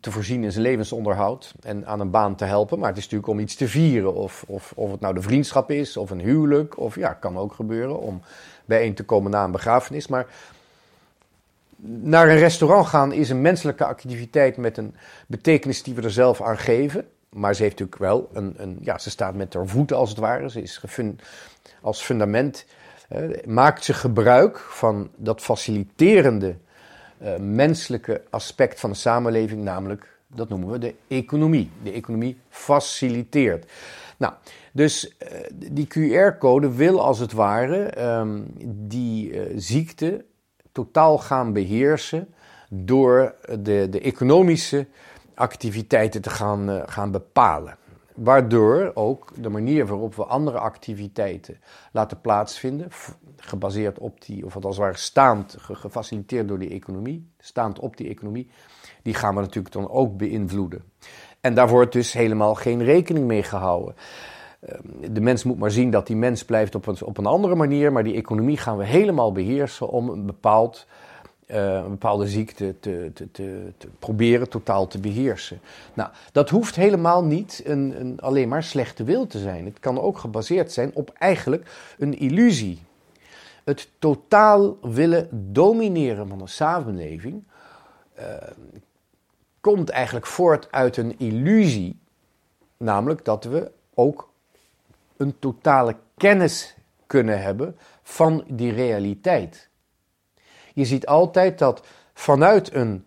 te 0.00 0.10
voorzien 0.10 0.44
in 0.44 0.52
zijn 0.52 0.64
levensonderhoud 0.64 1.54
en 1.60 1.86
aan 1.86 2.00
een 2.00 2.10
baan 2.10 2.34
te 2.34 2.44
helpen. 2.44 2.78
Maar 2.78 2.88
het 2.88 2.96
is 2.96 3.02
natuurlijk 3.02 3.30
om 3.30 3.38
iets 3.38 3.54
te 3.54 3.68
vieren. 3.68 4.14
Of, 4.14 4.44
of, 4.46 4.72
of 4.76 4.90
het 4.90 5.00
nou 5.00 5.14
de 5.14 5.22
vriendschap 5.22 5.70
is, 5.70 5.96
of 5.96 6.10
een 6.10 6.20
huwelijk. 6.20 6.78
Of 6.78 6.94
ja, 6.94 7.12
kan 7.12 7.36
ook 7.36 7.52
gebeuren 7.52 8.00
om 8.00 8.22
bijeen 8.64 8.94
te 8.94 9.04
komen 9.04 9.30
na 9.30 9.44
een 9.44 9.50
begrafenis. 9.50 10.06
Maar 10.06 10.26
naar 11.84 12.28
een 12.28 12.38
restaurant 12.38 12.86
gaan 12.86 13.12
is 13.12 13.30
een 13.30 13.40
menselijke 13.40 13.84
activiteit 13.84 14.56
met 14.56 14.76
een 14.76 14.94
betekenis 15.26 15.82
die 15.82 15.94
we 15.94 16.02
er 16.02 16.10
zelf 16.10 16.42
aan 16.42 16.58
geven. 16.58 17.06
Maar 17.28 17.54
ze 17.54 17.62
heeft 17.62 17.78
natuurlijk 17.78 18.00
wel 18.00 18.30
een, 18.32 18.54
een 18.56 18.78
ja, 18.80 18.98
ze 18.98 19.10
staat 19.10 19.34
met 19.34 19.54
haar 19.54 19.66
voeten 19.66 19.96
als 19.96 20.08
het 20.08 20.18
ware. 20.18 20.50
Ze 20.50 20.62
is 20.62 20.82
als 21.80 22.02
fundament, 22.02 22.64
eh, 23.08 23.22
maakt 23.46 23.84
ze 23.84 23.94
gebruik 23.94 24.58
van 24.58 25.10
dat 25.16 25.40
faciliterende 25.40 26.56
uh, 27.22 27.36
menselijke 27.36 28.22
aspect 28.30 28.80
van 28.80 28.90
de 28.90 28.96
samenleving, 28.96 29.62
namelijk, 29.62 30.16
dat 30.26 30.48
noemen 30.48 30.70
we 30.70 30.78
de 30.78 30.94
economie. 31.08 31.70
De 31.82 31.92
economie 31.92 32.38
faciliteert. 32.48 33.70
Nou, 34.16 34.32
dus 34.72 35.14
uh, 35.22 35.38
die 35.54 35.86
QR-code 35.86 36.74
wil 36.74 37.00
als 37.00 37.18
het 37.18 37.32
ware 37.32 38.04
um, 38.18 38.46
die 38.64 39.30
uh, 39.30 39.42
ziekte 39.56 40.24
totaal 40.72 41.18
gaan 41.18 41.52
beheersen 41.52 42.34
door 42.68 43.34
de, 43.58 43.86
de 43.90 44.00
economische 44.00 44.86
activiteiten 45.34 46.22
te 46.22 46.30
gaan, 46.30 46.82
gaan 46.86 47.10
bepalen. 47.10 47.76
Waardoor 48.14 48.90
ook 48.94 49.32
de 49.36 49.48
manier 49.48 49.86
waarop 49.86 50.14
we 50.14 50.24
andere 50.24 50.58
activiteiten 50.58 51.60
laten 51.92 52.20
plaatsvinden, 52.20 52.88
gebaseerd 53.36 53.98
op 53.98 54.24
die, 54.24 54.44
of 54.44 54.54
als 54.54 54.64
het 54.64 54.76
ware 54.76 54.96
staand, 54.96 55.56
gefaciliteerd 55.58 56.48
door 56.48 56.58
die 56.58 56.70
economie, 56.70 57.30
staand 57.38 57.78
op 57.78 57.96
die 57.96 58.08
economie, 58.08 58.50
die 59.02 59.14
gaan 59.14 59.34
we 59.34 59.40
natuurlijk 59.40 59.74
dan 59.74 59.90
ook 59.90 60.16
beïnvloeden. 60.16 60.84
En 61.40 61.54
daar 61.54 61.68
wordt 61.68 61.92
dus 61.92 62.12
helemaal 62.12 62.54
geen 62.54 62.84
rekening 62.84 63.26
mee 63.26 63.42
gehouden. 63.42 63.94
Ehm, 64.60 65.12
de 65.12 65.20
mens 65.20 65.44
moet 65.44 65.58
maar 65.58 65.70
zien 65.70 65.90
dat 65.90 66.06
die 66.06 66.16
mens 66.16 66.44
blijft 66.44 66.74
op 66.74 66.86
een, 66.86 67.04
op 67.04 67.18
een 67.18 67.26
andere 67.26 67.54
manier, 67.54 67.92
maar 67.92 68.04
die 68.04 68.14
economie 68.14 68.56
gaan 68.56 68.76
we 68.76 68.84
helemaal 68.84 69.32
beheersen 69.32 69.88
om 69.88 70.08
een 70.08 70.26
bepaald 70.26 70.86
een 71.58 71.90
bepaalde 71.90 72.28
ziekte 72.28 72.74
te, 72.80 73.10
te, 73.14 73.30
te, 73.30 73.72
te, 73.78 73.88
proberen 73.98 74.48
totaal 74.48 74.86
te 74.86 74.98
beheersen. 74.98 75.60
Nou, 75.94 76.10
dat 76.32 76.50
hoeft 76.50 76.74
helemaal 76.74 77.24
niet 77.24 77.62
een, 77.64 78.00
een, 78.00 78.20
alleen 78.20 78.48
maar 78.48 78.62
slechte 78.62 79.04
wil 79.04 79.26
te 79.26 79.38
zijn. 79.38 79.64
Het 79.64 79.80
kan 79.80 80.00
ook 80.00 80.18
gebaseerd 80.18 80.72
zijn 80.72 80.90
op 80.94 81.12
eigenlijk 81.18 81.94
een 81.98 82.18
illusie. 82.18 82.82
Het 83.64 83.88
totaal 83.98 84.78
willen 84.80 85.28
domineren 85.52 86.28
van 86.28 86.40
een 86.40 86.48
samenleving 86.48 87.44
uh, 88.18 88.24
komt 89.60 89.90
eigenlijk 89.90 90.26
voort 90.26 90.72
uit 90.72 90.96
een 90.96 91.18
illusie, 91.18 91.98
namelijk 92.76 93.24
dat 93.24 93.44
we 93.44 93.70
ook 93.94 94.30
een 95.16 95.38
totale 95.38 95.96
kennis 96.16 96.74
kunnen 97.06 97.42
hebben 97.42 97.76
van 98.02 98.44
die 98.48 98.72
realiteit. 98.72 99.68
Je 100.74 100.84
ziet 100.84 101.06
altijd 101.06 101.58
dat 101.58 101.86
vanuit 102.14 102.74
een 102.74 103.04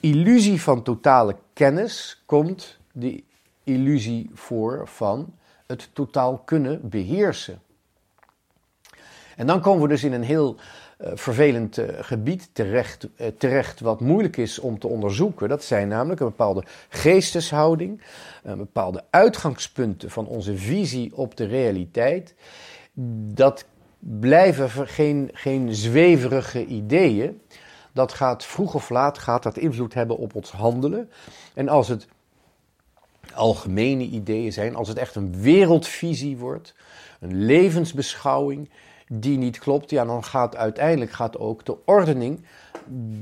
illusie 0.00 0.62
van 0.62 0.82
totale 0.82 1.36
kennis 1.52 2.22
komt 2.26 2.78
die 2.92 3.24
illusie 3.64 4.30
voor 4.34 4.88
van 4.88 5.34
het 5.66 5.90
totaal 5.92 6.38
kunnen 6.38 6.88
beheersen. 6.88 7.60
En 9.36 9.46
dan 9.46 9.60
komen 9.60 9.82
we 9.82 9.88
dus 9.88 10.04
in 10.04 10.12
een 10.12 10.22
heel 10.22 10.56
uh, 10.56 11.10
vervelend 11.14 11.78
gebied 12.00 12.48
terecht, 12.52 13.08
terecht 13.38 13.80
wat 13.80 14.00
moeilijk 14.00 14.36
is 14.36 14.58
om 14.58 14.78
te 14.78 14.86
onderzoeken. 14.88 15.48
Dat 15.48 15.64
zijn 15.64 15.88
namelijk 15.88 16.20
een 16.20 16.26
bepaalde 16.26 16.64
geesteshouding, 16.88 18.02
bepaalde 18.42 19.04
uitgangspunten 19.10 20.10
van 20.10 20.26
onze 20.26 20.56
visie 20.56 21.16
op 21.16 21.36
de 21.36 21.44
realiteit. 21.44 22.34
Dat 23.34 23.64
blijven 23.98 24.88
geen, 24.88 25.30
geen 25.32 25.74
zweverige 25.74 26.66
ideeën. 26.66 27.40
Dat 27.92 28.12
gaat 28.12 28.44
vroeg 28.44 28.74
of 28.74 28.90
laat 28.90 29.18
gaat 29.18 29.42
dat 29.42 29.56
invloed 29.56 29.94
hebben 29.94 30.16
op 30.16 30.34
ons 30.34 30.50
handelen. 30.50 31.10
En 31.54 31.68
als 31.68 31.88
het 31.88 32.06
algemene 33.34 34.04
ideeën 34.04 34.52
zijn, 34.52 34.76
als 34.76 34.88
het 34.88 34.98
echt 34.98 35.14
een 35.14 35.40
wereldvisie 35.40 36.36
wordt, 36.36 36.74
een 37.20 37.44
levensbeschouwing 37.44 38.70
die 39.08 39.38
niet 39.38 39.58
klopt, 39.58 39.90
ja, 39.90 40.04
dan 40.04 40.24
gaat 40.24 40.56
uiteindelijk 40.56 41.10
gaat 41.10 41.38
ook 41.38 41.64
de 41.64 41.76
ordening 41.84 42.40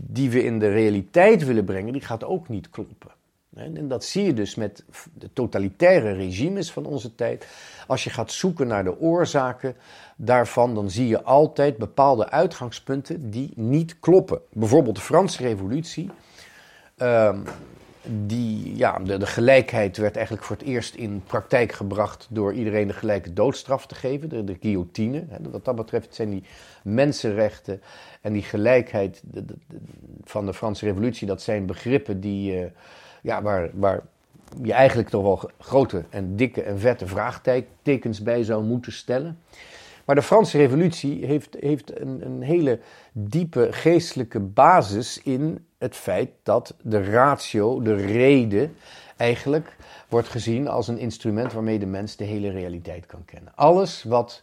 die 0.06 0.30
we 0.30 0.44
in 0.44 0.58
de 0.58 0.68
realiteit 0.68 1.44
willen 1.44 1.64
brengen, 1.64 1.92
die 1.92 2.02
gaat 2.02 2.24
ook 2.24 2.48
niet 2.48 2.70
kloppen. 2.70 3.15
En 3.56 3.88
dat 3.88 4.04
zie 4.04 4.24
je 4.24 4.34
dus 4.34 4.54
met 4.54 4.84
de 5.14 5.32
totalitaire 5.32 6.12
regimes 6.12 6.72
van 6.72 6.84
onze 6.86 7.14
tijd. 7.14 7.46
Als 7.86 8.04
je 8.04 8.10
gaat 8.10 8.32
zoeken 8.32 8.66
naar 8.66 8.84
de 8.84 9.00
oorzaken 9.00 9.76
daarvan, 10.16 10.74
dan 10.74 10.90
zie 10.90 11.08
je 11.08 11.22
altijd 11.22 11.76
bepaalde 11.76 12.30
uitgangspunten 12.30 13.30
die 13.30 13.52
niet 13.54 13.98
kloppen. 14.00 14.40
Bijvoorbeeld 14.52 14.96
de 14.96 15.00
Franse 15.00 15.42
Revolutie. 15.42 16.10
Ehm, 16.96 17.38
die, 18.26 18.76
ja, 18.76 18.98
de, 18.98 19.18
de, 19.18 19.26
gelijkheid 19.26 19.96
werd 19.96 20.16
eigenlijk 20.16 20.46
voor 20.46 20.56
het 20.56 20.66
eerst 20.66 20.94
in 20.94 21.22
praktijk 21.26 21.72
gebracht 21.72 22.26
door 22.30 22.52
iedereen 22.52 22.86
de 22.86 22.92
gelijke 22.92 23.32
doodstraf 23.32 23.86
te 23.86 23.94
geven, 23.94 24.46
de, 24.46 24.56
guillotine. 24.60 25.24
Wat 25.50 25.64
dat 25.64 25.76
betreft 25.76 26.14
zijn 26.14 26.30
die 26.30 26.44
mensenrechten 26.82 27.82
en 28.20 28.32
die 28.32 28.42
gelijkheid 28.42 29.22
van 30.24 30.46
de 30.46 30.54
Franse 30.54 30.84
Revolutie, 30.84 31.26
dat 31.26 31.42
zijn 31.42 31.66
begrippen 31.66 32.20
die. 32.20 32.60
Uh, 32.60 32.66
ja, 33.26 33.42
waar, 33.42 33.70
waar 33.72 34.02
je 34.62 34.72
eigenlijk 34.72 35.08
toch 35.08 35.22
wel 35.22 35.50
grote 35.58 36.04
en 36.10 36.36
dikke 36.36 36.62
en 36.62 36.78
vette 36.78 37.06
vraagtekens 37.06 38.22
bij 38.22 38.42
zou 38.42 38.64
moeten 38.64 38.92
stellen. 38.92 39.38
Maar 40.04 40.14
de 40.14 40.22
Franse 40.22 40.58
Revolutie 40.58 41.26
heeft, 41.26 41.56
heeft 41.60 42.00
een, 42.00 42.26
een 42.26 42.42
hele 42.42 42.80
diepe 43.12 43.68
geestelijke 43.70 44.40
basis 44.40 45.22
in 45.22 45.66
het 45.78 45.96
feit 45.96 46.30
dat 46.42 46.74
de 46.82 47.04
ratio, 47.04 47.82
de 47.82 47.94
reden, 47.94 48.76
eigenlijk 49.16 49.76
wordt 50.08 50.28
gezien 50.28 50.68
als 50.68 50.88
een 50.88 50.98
instrument 50.98 51.52
waarmee 51.52 51.78
de 51.78 51.86
mens 51.86 52.16
de 52.16 52.24
hele 52.24 52.50
realiteit 52.50 53.06
kan 53.06 53.24
kennen. 53.24 53.52
Alles 53.54 54.02
wat 54.02 54.42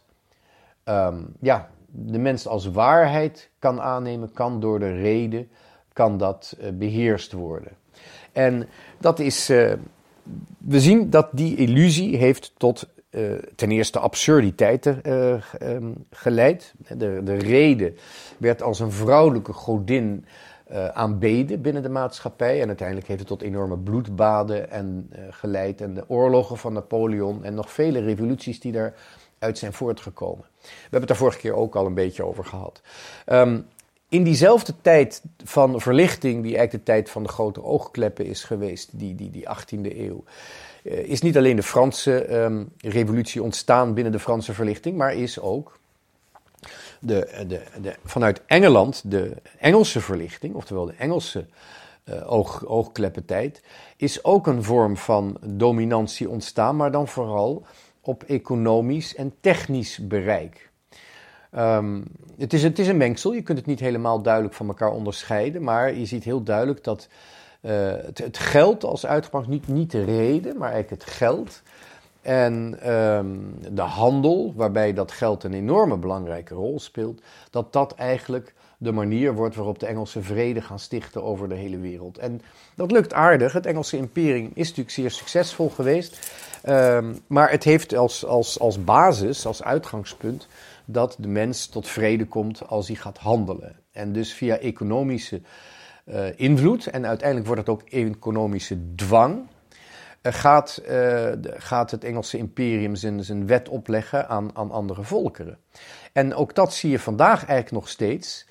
ehm, 0.84 1.22
ja, 1.40 1.70
de 1.88 2.20
mens 2.20 2.48
als 2.48 2.66
waarheid 2.66 3.50
kan 3.60 3.82
aannemen, 3.82 4.32
kan 4.32 4.60
door 4.60 4.80
de 4.80 4.92
reden, 4.92 5.50
kan 5.94 6.18
dat 6.18 6.58
uh, 6.62 6.70
beheerst 6.70 7.32
worden. 7.32 7.72
En 8.34 8.68
dat 8.98 9.20
is, 9.20 9.50
uh, 9.50 9.74
we 10.58 10.80
zien 10.80 11.10
dat 11.10 11.28
die 11.32 11.56
illusie 11.56 12.18
heeft 12.18 12.54
tot 12.58 12.88
uh, 13.10 13.32
ten 13.56 13.72
eerste 13.72 14.00
absurditeiten 14.00 15.00
uh, 15.04 15.42
um, 15.62 16.06
geleid. 16.12 16.74
De, 16.98 17.22
de 17.24 17.36
reden 17.36 17.98
werd 18.38 18.62
als 18.62 18.80
een 18.80 18.92
vrouwelijke 18.92 19.54
godin 19.54 20.26
aanbeden 20.94 21.62
binnen 21.62 21.84
de 21.84 21.90
maatschappij. 21.90 22.62
En 22.62 22.68
uiteindelijk 22.68 23.08
heeft 23.08 23.20
het 23.20 23.28
tot 23.28 23.42
enorme 23.42 23.78
bloedbaden 23.78 24.72
en, 24.72 25.12
geleid. 25.30 25.82
En 25.82 25.94
de 25.94 26.04
oorlogen 26.08 26.58
van 26.58 26.74
Napoleon 26.74 27.44
en 27.44 27.54
nog 27.54 27.72
vele 27.72 28.00
revoluties 28.00 28.60
die 28.60 28.72
daaruit 28.72 29.58
zijn 29.58 29.74
voortgekomen. 29.74 30.46
We 30.62 30.70
hebben 30.82 31.00
het 31.00 31.08
daar 31.08 31.18
vorige 31.18 31.40
keer 31.40 31.56
ook 31.56 31.76
al 31.76 31.86
een 31.86 31.94
beetje 31.94 32.26
over 32.26 32.46
gehad. 32.46 32.82
Um, 33.26 33.66
in 34.14 34.24
diezelfde 34.24 34.74
tijd 34.82 35.22
van 35.44 35.82
verlichting, 35.82 36.44
die 36.44 36.58
eigenlijk 36.58 36.86
de 36.86 36.92
tijd 36.92 37.10
van 37.10 37.24
de 37.24 37.30
grote 37.30 37.64
oogkleppen 37.64 38.26
is 38.26 38.44
geweest, 38.44 38.90
die, 38.92 39.16
die, 39.16 39.30
die 39.30 39.48
18e 39.48 39.98
eeuw, 39.98 40.24
eh, 40.84 40.98
is 40.98 41.22
niet 41.22 41.38
alleen 41.38 41.56
de 41.56 41.64
Franse 41.64 42.36
um, 42.36 42.72
revolutie 42.78 43.44
ontstaan 43.44 43.94
binnen 43.94 44.12
de 44.12 44.20
Franse 44.20 44.54
verlichting, 44.54 44.98
maar 44.98 45.14
is 45.14 45.40
ook 45.40 45.80
de, 47.00 47.44
de, 47.48 47.62
de, 47.82 47.96
vanuit 48.06 48.42
Engeland 48.46 49.02
de 49.12 49.34
Engelse 49.60 50.02
verlichting, 50.02 50.56
oftewel 50.56 50.86
de 50.86 50.96
Engelse 50.98 51.46
uh, 52.06 52.32
oog, 52.32 52.66
oogkleppentijd, 52.66 53.62
is 53.98 54.24
ook 54.24 54.48
een 54.48 54.64
vorm 54.64 54.98
van 54.98 55.38
dominantie 55.42 56.30
ontstaan, 56.30 56.76
maar 56.76 56.92
dan 56.92 57.08
vooral 57.08 57.66
op 58.02 58.24
economisch 58.24 59.16
en 59.16 59.34
technisch 59.40 60.08
bereik. 60.08 60.72
Um, 61.58 62.04
het, 62.38 62.54
is, 62.54 62.64
het 62.64 62.80
is 62.80 62.88
een 62.88 62.98
mengsel, 62.98 63.34
je 63.34 63.42
kunt 63.42 63.58
het 63.58 63.68
niet 63.68 63.80
helemaal 63.80 64.22
duidelijk 64.22 64.54
van 64.54 64.68
elkaar 64.68 64.92
onderscheiden, 64.92 65.64
maar 65.64 65.94
je 65.94 66.06
ziet 66.06 66.24
heel 66.24 66.44
duidelijk 66.44 66.84
dat 66.84 67.08
uh, 67.62 67.72
het, 68.14 68.38
geld 68.38 68.84
als 68.84 69.06
uitgangspunt, 69.06 69.68
niet, 69.68 69.76
niet 69.76 69.92
de 69.92 70.04
reden, 70.04 70.58
maar 70.58 70.72
eigenlijk 70.72 71.04
het 71.04 71.14
geld 71.14 71.62
en 72.22 72.80
um, 72.94 73.56
de 73.72 73.82
handel, 73.82 74.54
waarbij 74.56 74.94
dat 74.94 75.12
geld 75.12 75.44
een 75.44 75.54
enorme 75.54 75.98
belangrijke 75.98 76.54
rol 76.54 76.80
speelt, 76.80 77.22
dat 77.50 77.74
dat 77.74 77.96
eigenlijk 77.96 78.54
de 78.78 78.92
manier 78.92 79.34
wordt 79.34 79.56
waarop 79.56 79.80
de 79.80 79.86
Engelsen 79.86 80.24
vrede 80.24 80.62
gaan 80.62 80.80
stichten 80.80 81.24
over 81.24 81.50
de 81.50 81.56
hele 81.56 81.78
wereld. 81.78 82.18
En 82.18 82.42
dat 82.76 82.92
lukt 82.92 83.14
aardig. 83.14 83.54
Het 83.54 83.66
Engelse 83.66 83.98
imperium 83.98 84.52
is 84.54 84.68
natuurlijk 84.68 84.96
zeer 84.96 85.12
succesvol 85.12 85.70
geweest. 85.70 86.32
Um, 86.70 87.20
maar 87.28 87.52
het 87.52 87.64
heeft 87.64 87.96
als, 87.96 88.26
als, 88.26 88.60
als 88.60 88.84
basis, 88.84 89.46
als 89.46 89.64
uitgangspunt, 89.64 90.48
dat 90.86 91.16
de 91.20 91.28
mens 91.28 91.68
tot 91.68 91.88
vrede 91.88 92.26
komt 92.26 92.68
als 92.68 92.88
hij 92.88 92.96
gaat 92.96 93.18
handelen. 93.18 93.76
En 93.92 94.14
dus 94.14 94.34
via 94.34 94.58
economische 94.58 95.42
uh, 96.06 96.40
invloed, 96.40 96.88
en 96.88 97.06
uiteindelijk 97.06 97.48
wordt 97.48 97.62
het 97.62 97.70
ook 97.70 97.90
economische 97.90 98.96
dwang, 98.96 99.48
uh, 100.22 100.34
gaat, 100.34 100.82
uh, 100.90 101.32
gaat 101.44 101.92
het 101.92 102.04
Engelse 102.04 102.38
imperium 102.38 102.96
zijn, 102.96 103.24
zijn 103.24 103.48
wet 103.48 103.70
opleggen 103.70 104.28
aan, 104.30 104.56
aan 104.56 104.72
andere 104.72 105.04
volkeren. 105.04 105.58
En 106.14 106.36
ook 106.36 106.56
dat 106.56 106.74
zie 106.74 106.90
je 106.92 107.00
vandaag 107.00 107.38
eigenlijk 107.46 107.72
nog 107.72 107.90
steeds. 107.90 108.48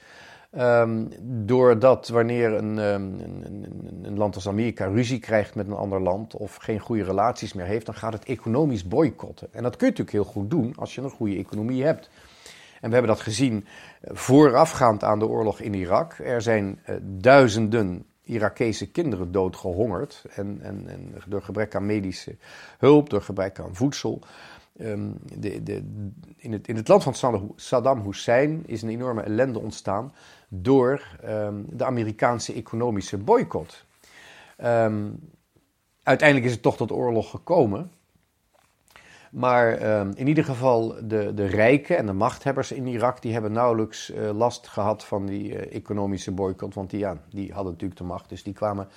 Um, 0.59 1.09
doordat 1.47 2.09
wanneer 2.09 2.53
een, 2.53 2.79
um, 2.79 3.21
een, 3.21 3.67
een, 4.03 4.17
land 4.17 4.35
als 4.35 4.49
Amerika 4.49 4.87
ruzie 4.87 5.19
krijgt 5.19 5.55
met 5.55 5.67
een 5.67 5.73
ander 5.73 6.01
land 6.01 6.35
of 6.37 6.57
geen 6.57 6.79
goede 6.79 7.05
relaties 7.05 7.53
meer 7.53 7.67
heeft, 7.67 7.87
dan 7.87 7.95
gaat 7.95 8.13
het 8.13 8.25
economisch 8.25 8.89
boycotten. 8.89 9.49
En 9.53 9.63
dat 9.63 9.77
kun 9.77 9.87
je 9.87 9.93
natuurlijk 9.93 10.25
heel 10.25 10.33
goed 10.33 10.51
doen 10.51 10.73
als 10.77 10.95
je 10.95 11.01
een 11.01 11.11
goede 11.11 11.37
economie 11.37 11.85
hebt. 11.85 12.11
En 12.81 12.89
we 12.89 12.95
hebben 12.95 13.15
dat 13.15 13.21
gezien 13.21 13.67
eh, 14.01 14.17
voorafgaand 14.17 15.05
aan 15.05 15.19
de 15.19 15.27
oorlog 15.27 15.61
in 15.61 15.75
Irak. 15.75 16.19
Er 16.19 16.43
zijn 16.43 16.81
uh, 16.87 16.97
duizenden 17.03 18.07
Irakese 18.23 18.91
kinderen 18.91 19.33
doodgehongerd. 19.33 20.25
En, 20.35 20.59
en, 20.63 20.89
en, 20.89 21.15
door 21.27 21.43
gebrek 21.43 21.75
aan 21.75 21.87
medische 21.87 22.37
hulp, 22.79 23.11
door 23.11 23.23
gebrek 23.23 23.59
aan 23.61 23.75
voedsel. 23.75 24.23
Um, 24.81 25.19
de, 25.39 25.63
de, 25.63 25.83
in, 26.37 26.53
het, 26.53 26.69
in 26.69 26.77
het 26.77 26.89
land 26.89 27.03
van 27.03 27.53
Saddam 27.57 28.03
Hussein 28.05 28.63
is 28.67 28.83
een 28.83 28.89
enorme 28.89 29.23
ellende 29.23 29.59
ontstaan 29.59 30.15
door 30.49 31.19
um, 31.25 31.67
de 31.71 31.85
Amerikaanse 31.85 32.53
economische 32.53 33.19
boycott. 33.19 33.85
Um, 34.65 35.31
uiteindelijk 36.03 36.49
is 36.49 36.53
het 36.53 36.63
toch 36.63 36.77
tot 36.77 36.93
oorlog 36.93 37.31
gekomen. 37.31 37.91
Maar 39.31 39.73
ehm, 39.73 40.13
in 40.15 40.29
ieder 40.29 40.45
geval 40.45 40.95
de, 41.03 41.35
de 41.35 41.47
rijken 41.47 41.97
en 41.97 42.07
de 42.07 42.13
machthebbers 42.13 42.73
in 42.73 42.87
Irak... 42.87 43.23
die 43.23 43.33
hebben 43.33 43.53
nauwelijks 43.53 44.11
uh, 44.11 44.31
last 44.31 44.69
gehad 44.69 45.05
van 45.05 45.27
die 45.27 45.53
uh, 45.53 45.75
economische 45.77 46.31
boycott. 46.31 46.75
Want 46.75 46.91
die, 46.91 46.99
ja, 46.99 47.17
die 47.31 47.53
hadden 47.53 47.73
natuurlijk 47.73 48.01
de 48.01 48.07
macht, 48.07 48.29
dus 48.29 48.43
die 48.43 48.53
kwamen 48.53 48.89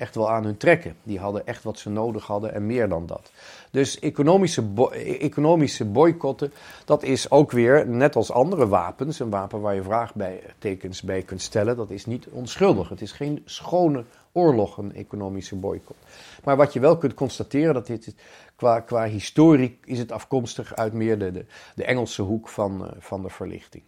echt 0.00 0.14
wel 0.14 0.30
aan 0.30 0.44
hun 0.44 0.56
trekken. 0.56 0.96
Die 1.02 1.18
hadden 1.18 1.46
echt 1.46 1.62
wat 1.62 1.78
ze 1.78 1.90
nodig 1.90 2.26
hadden 2.26 2.54
en 2.54 2.66
meer 2.66 2.88
dan 2.88 3.06
dat. 3.06 3.30
Dus 3.70 3.98
economische, 3.98 4.62
bo 4.62 4.88
economische 4.90 5.84
boycotten, 5.84 6.52
dat 6.84 7.02
is 7.02 7.30
ook 7.30 7.50
weer, 7.50 7.86
net 7.88 8.16
als 8.16 8.32
andere 8.32 8.68
wapens... 8.68 9.18
een 9.18 9.30
wapen 9.30 9.60
waar 9.60 9.74
je 9.74 9.82
vraagtekens 9.82 11.02
bij 11.02 11.22
kunt 11.22 11.42
stellen, 11.42 11.76
dat 11.76 11.90
is 11.90 12.06
niet 12.06 12.26
onschuldig. 12.26 12.88
Het 12.88 13.00
is 13.00 13.12
geen 13.12 13.42
schone 13.44 14.04
oorlog, 14.32 14.76
een 14.76 14.94
economische 14.94 15.56
boycott. 15.56 15.98
Maar 16.44 16.56
wat 16.56 16.72
je 16.72 16.80
wel 16.80 16.96
kunt 16.96 17.14
constateren, 17.14 17.74
dat 17.74 17.86
dit 17.86 18.14
qua, 18.56 18.80
qua 18.80 19.04
historie 19.04 19.78
is 19.84 19.98
het 19.98 20.12
afkomstig 20.12 20.76
uit 20.76 20.92
meer 20.92 21.18
de, 21.18 21.44
de, 21.74 21.84
Engelse 21.84 22.22
hoek 22.22 22.48
van, 22.48 22.82
uh, 22.82 22.88
van 22.98 23.22
de 23.22 23.28
verlichting. 23.28 23.82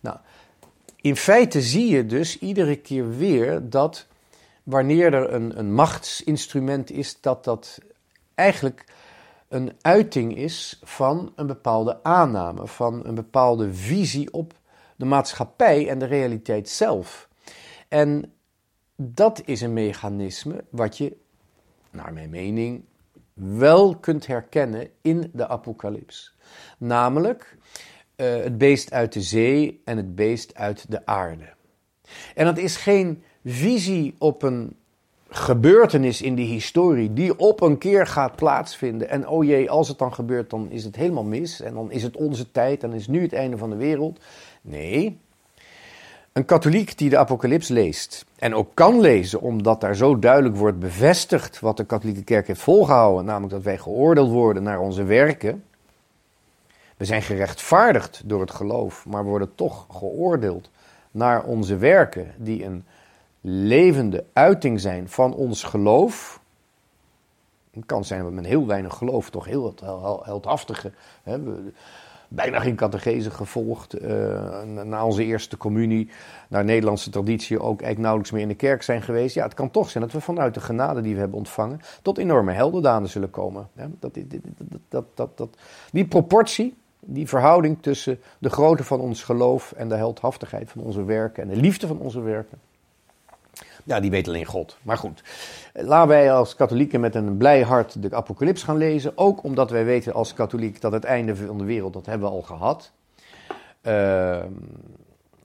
Nou, 0.00 0.16
in 1.00 1.16
feite 1.16 1.62
zie 1.62 1.90
je 1.90 2.06
dus 2.06 2.38
iedere 2.38 2.76
keer 2.76 3.16
weer 3.16 3.70
dat 3.70 4.06
wanneer 4.64 5.14
er 5.14 5.32
een, 5.32 5.58
een 5.58 5.72
machtsinstrument 5.72 6.90
is, 6.90 7.20
dat 7.20 7.44
dat 7.44 7.78
eigenlijk 8.34 8.84
een 9.48 9.72
uiting 9.80 10.36
is 10.36 10.80
van 10.82 11.32
een 11.36 11.46
bepaalde 11.46 12.02
aanname, 12.02 12.66
van 12.66 13.06
een 13.06 13.14
bepaalde 13.14 13.74
visie 13.74 14.32
op 14.32 14.54
de 14.96 15.04
maatschappij 15.04 15.88
en 15.88 15.98
de 15.98 16.04
realiteit 16.04 16.68
zelf. 16.68 17.28
En 17.88 18.32
dat 18.96 19.42
is 19.44 19.60
een 19.60 19.72
mechanisme 19.72 20.64
wat 20.70 20.98
je, 20.98 21.16
naar 21.90 22.12
mijn 22.12 22.30
mening, 22.30 22.84
wel 23.34 23.96
kunt 23.96 24.26
herkennen 24.26 24.88
in 25.00 25.30
de 25.32 25.48
apocalyps. 25.48 26.36
Namelijk 26.78 27.56
uh, 28.16 28.36
het 28.36 28.58
beest 28.58 28.92
uit 28.92 29.12
de 29.12 29.22
zee 29.22 29.80
en 29.84 29.96
het 29.96 30.14
beest 30.14 30.54
uit 30.54 30.90
de 30.90 31.06
aarde. 31.06 31.52
En 32.34 32.44
dat 32.44 32.58
is 32.58 32.76
geen 32.76 33.22
visie 33.44 34.14
op 34.18 34.42
een 34.42 34.76
gebeurtenis 35.28 36.22
in 36.22 36.34
de 36.34 36.42
historie 36.42 37.12
die 37.12 37.38
op 37.38 37.60
een 37.60 37.78
keer 37.78 38.06
gaat 38.06 38.36
plaatsvinden. 38.36 39.08
En 39.08 39.28
oh 39.28 39.44
jee, 39.44 39.70
als 39.70 39.88
het 39.88 39.98
dan 39.98 40.14
gebeurt, 40.14 40.50
dan 40.50 40.70
is 40.70 40.84
het 40.84 40.96
helemaal 40.96 41.24
mis. 41.24 41.60
En 41.60 41.74
dan 41.74 41.90
is 41.90 42.02
het 42.02 42.16
onze 42.16 42.50
tijd, 42.50 42.80
dan 42.80 42.92
is 42.92 43.06
nu 43.06 43.22
het 43.22 43.32
einde 43.32 43.56
van 43.56 43.70
de 43.70 43.76
wereld. 43.76 44.18
Nee. 44.62 45.18
Een 46.32 46.44
katholiek 46.44 46.98
die 46.98 47.10
de 47.10 47.18
apocalyps 47.18 47.68
leest, 47.68 48.24
en 48.38 48.54
ook 48.54 48.70
kan 48.74 49.00
lezen, 49.00 49.40
omdat 49.40 49.80
daar 49.80 49.96
zo 49.96 50.18
duidelijk 50.18 50.56
wordt 50.56 50.78
bevestigd 50.78 51.60
wat 51.60 51.76
de 51.76 51.84
katholieke 51.84 52.24
kerk 52.24 52.46
heeft 52.46 52.60
volgehouden, 52.60 53.24
namelijk 53.24 53.52
dat 53.52 53.62
wij 53.62 53.78
geoordeeld 53.78 54.30
worden 54.30 54.62
naar 54.62 54.80
onze 54.80 55.04
werken. 55.04 55.64
We 56.96 57.04
zijn 57.04 57.22
gerechtvaardigd 57.22 58.22
door 58.24 58.40
het 58.40 58.50
geloof, 58.50 59.06
maar 59.06 59.24
worden 59.24 59.54
toch 59.54 59.86
geoordeeld 59.90 60.70
naar 61.10 61.44
onze 61.44 61.76
werken, 61.76 62.34
die 62.36 62.64
een 62.64 62.84
levende 63.46 64.24
uiting 64.32 64.80
zijn 64.80 65.08
van 65.08 65.34
ons 65.34 65.62
geloof. 65.62 66.40
Het 67.70 67.86
kan 67.86 68.04
zijn 68.04 68.20
dat 68.20 68.28
we 68.28 68.34
met 68.34 68.46
heel 68.46 68.66
weinig 68.66 68.94
geloof 68.94 69.30
toch 69.30 69.44
heel 69.44 69.74
heldhaftige, 70.22 70.92
hè, 71.22 71.38
bijna 72.28 72.60
geen 72.60 72.76
catechese 72.76 73.30
gevolgd, 73.30 74.02
uh, 74.02 74.62
na 74.62 75.04
onze 75.04 75.24
eerste 75.24 75.56
communie, 75.56 76.08
naar 76.48 76.64
Nederlandse 76.64 77.10
traditie 77.10 77.56
ook 77.56 77.66
eigenlijk 77.66 77.98
nauwelijks 77.98 78.30
meer 78.30 78.42
in 78.42 78.48
de 78.48 78.54
kerk 78.54 78.82
zijn 78.82 79.02
geweest. 79.02 79.34
Ja, 79.34 79.44
het 79.44 79.54
kan 79.54 79.70
toch 79.70 79.90
zijn 79.90 80.04
dat 80.04 80.12
we 80.12 80.20
vanuit 80.20 80.54
de 80.54 80.60
genade 80.60 81.00
die 81.00 81.14
we 81.14 81.20
hebben 81.20 81.38
ontvangen 81.38 81.80
tot 82.02 82.18
enorme 82.18 82.52
heldendaden 82.52 83.08
zullen 83.08 83.30
komen. 83.30 83.68
Dat, 84.88 85.06
dat, 85.14 85.36
dat, 85.36 85.48
die 85.92 86.06
proportie, 86.06 86.74
die 87.00 87.28
verhouding 87.28 87.76
tussen 87.80 88.20
de 88.38 88.50
grootte 88.50 88.84
van 88.84 89.00
ons 89.00 89.22
geloof 89.22 89.72
en 89.72 89.88
de 89.88 89.96
heldhaftigheid 89.96 90.70
van 90.70 90.82
onze 90.82 91.04
werken 91.04 91.42
en 91.42 91.48
de 91.48 91.56
liefde 91.56 91.86
van 91.86 91.98
onze 91.98 92.20
werken. 92.20 92.58
Ja, 93.84 94.00
die 94.00 94.10
weet 94.10 94.28
alleen 94.28 94.44
God. 94.44 94.76
Maar 94.82 94.98
goed, 94.98 95.22
laten 95.72 96.08
wij 96.08 96.32
als 96.32 96.54
katholieken 96.54 97.00
met 97.00 97.14
een 97.14 97.36
blij 97.36 97.62
hart 97.62 98.02
de 98.02 98.14
apocalyps 98.14 98.62
gaan 98.62 98.76
lezen. 98.76 99.18
Ook 99.18 99.42
omdat 99.42 99.70
wij 99.70 99.84
weten 99.84 100.14
als 100.14 100.34
katholiek 100.34 100.80
dat 100.80 100.92
het 100.92 101.04
einde 101.04 101.36
van 101.36 101.58
de 101.58 101.64
wereld, 101.64 101.92
dat 101.92 102.06
hebben 102.06 102.28
we 102.28 102.34
al 102.34 102.42
gehad. 102.42 102.92
Uh, 103.82 104.42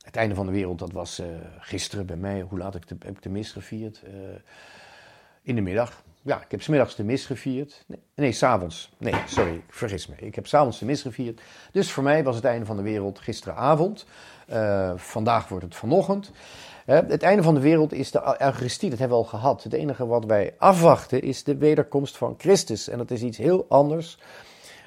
het 0.02 0.16
einde 0.16 0.36
van 0.36 0.46
de 0.46 0.52
wereld, 0.52 0.80
dat 0.80 0.92
was 0.92 1.20
uh, 1.20 1.26
gisteren 1.60 2.06
bij 2.06 2.16
mij. 2.16 2.42
Hoe 2.42 2.60
laat 2.60 2.76
ik 2.76 2.88
de, 2.88 2.96
heb 3.00 3.16
ik 3.16 3.22
de 3.22 3.30
mis 3.30 3.52
gevierd? 3.52 4.02
Uh, 4.08 4.12
in 5.42 5.56
de 5.56 5.62
middag. 5.62 6.04
Ja, 6.22 6.42
ik 6.42 6.52
heb 6.52 6.62
smiddags 6.62 6.96
de 6.96 7.04
mis 7.04 7.26
gevierd. 7.26 7.84
Nee, 7.88 8.00
nee 8.16 8.32
s'avonds. 8.32 8.92
Nee, 8.98 9.14
sorry, 9.26 9.54
ik 9.54 9.64
vergis 9.68 10.08
me. 10.08 10.16
Ik 10.18 10.36
heb 10.36 10.48
s'avonds 10.48 10.80
de 10.80 10.86
mis 10.86 11.02
gevierd. 11.02 11.42
Dus 11.72 11.92
voor 11.92 12.04
mij 12.04 12.24
was 12.24 12.36
het 12.36 12.46
einde 12.46 12.66
van 12.66 12.78
de 12.78 12.84
wereld 12.84 13.20
gisteravond. 13.20 14.06
Uh, 14.50 14.92
vandaag 14.96 15.48
wordt 15.48 15.66
het 15.66 15.76
vanochtend. 15.76 16.32
Het 16.86 17.24
einde 17.24 17.44
van 17.44 17.54
de 17.54 17.60
wereld 17.60 17.94
is 17.94 18.12
de 18.12 18.36
Eucharistie, 18.40 18.90
dat 18.90 19.00
hebben 19.00 19.18
we 19.18 19.24
al 19.24 19.30
gehad. 19.30 19.64
Het 19.64 19.74
enige 19.74 20.08
wat 20.08 20.26
wij 20.26 20.54
afwachten 20.58 21.22
is 21.22 21.44
de 21.44 21.58
wederkomst 21.58 22.18
van 22.18 22.36
Christus. 22.38 22.90
En 22.90 22.98
dat 22.98 23.12
is 23.12 23.22
iets 23.22 23.38
heel 23.38 23.66
anders 23.70 24.18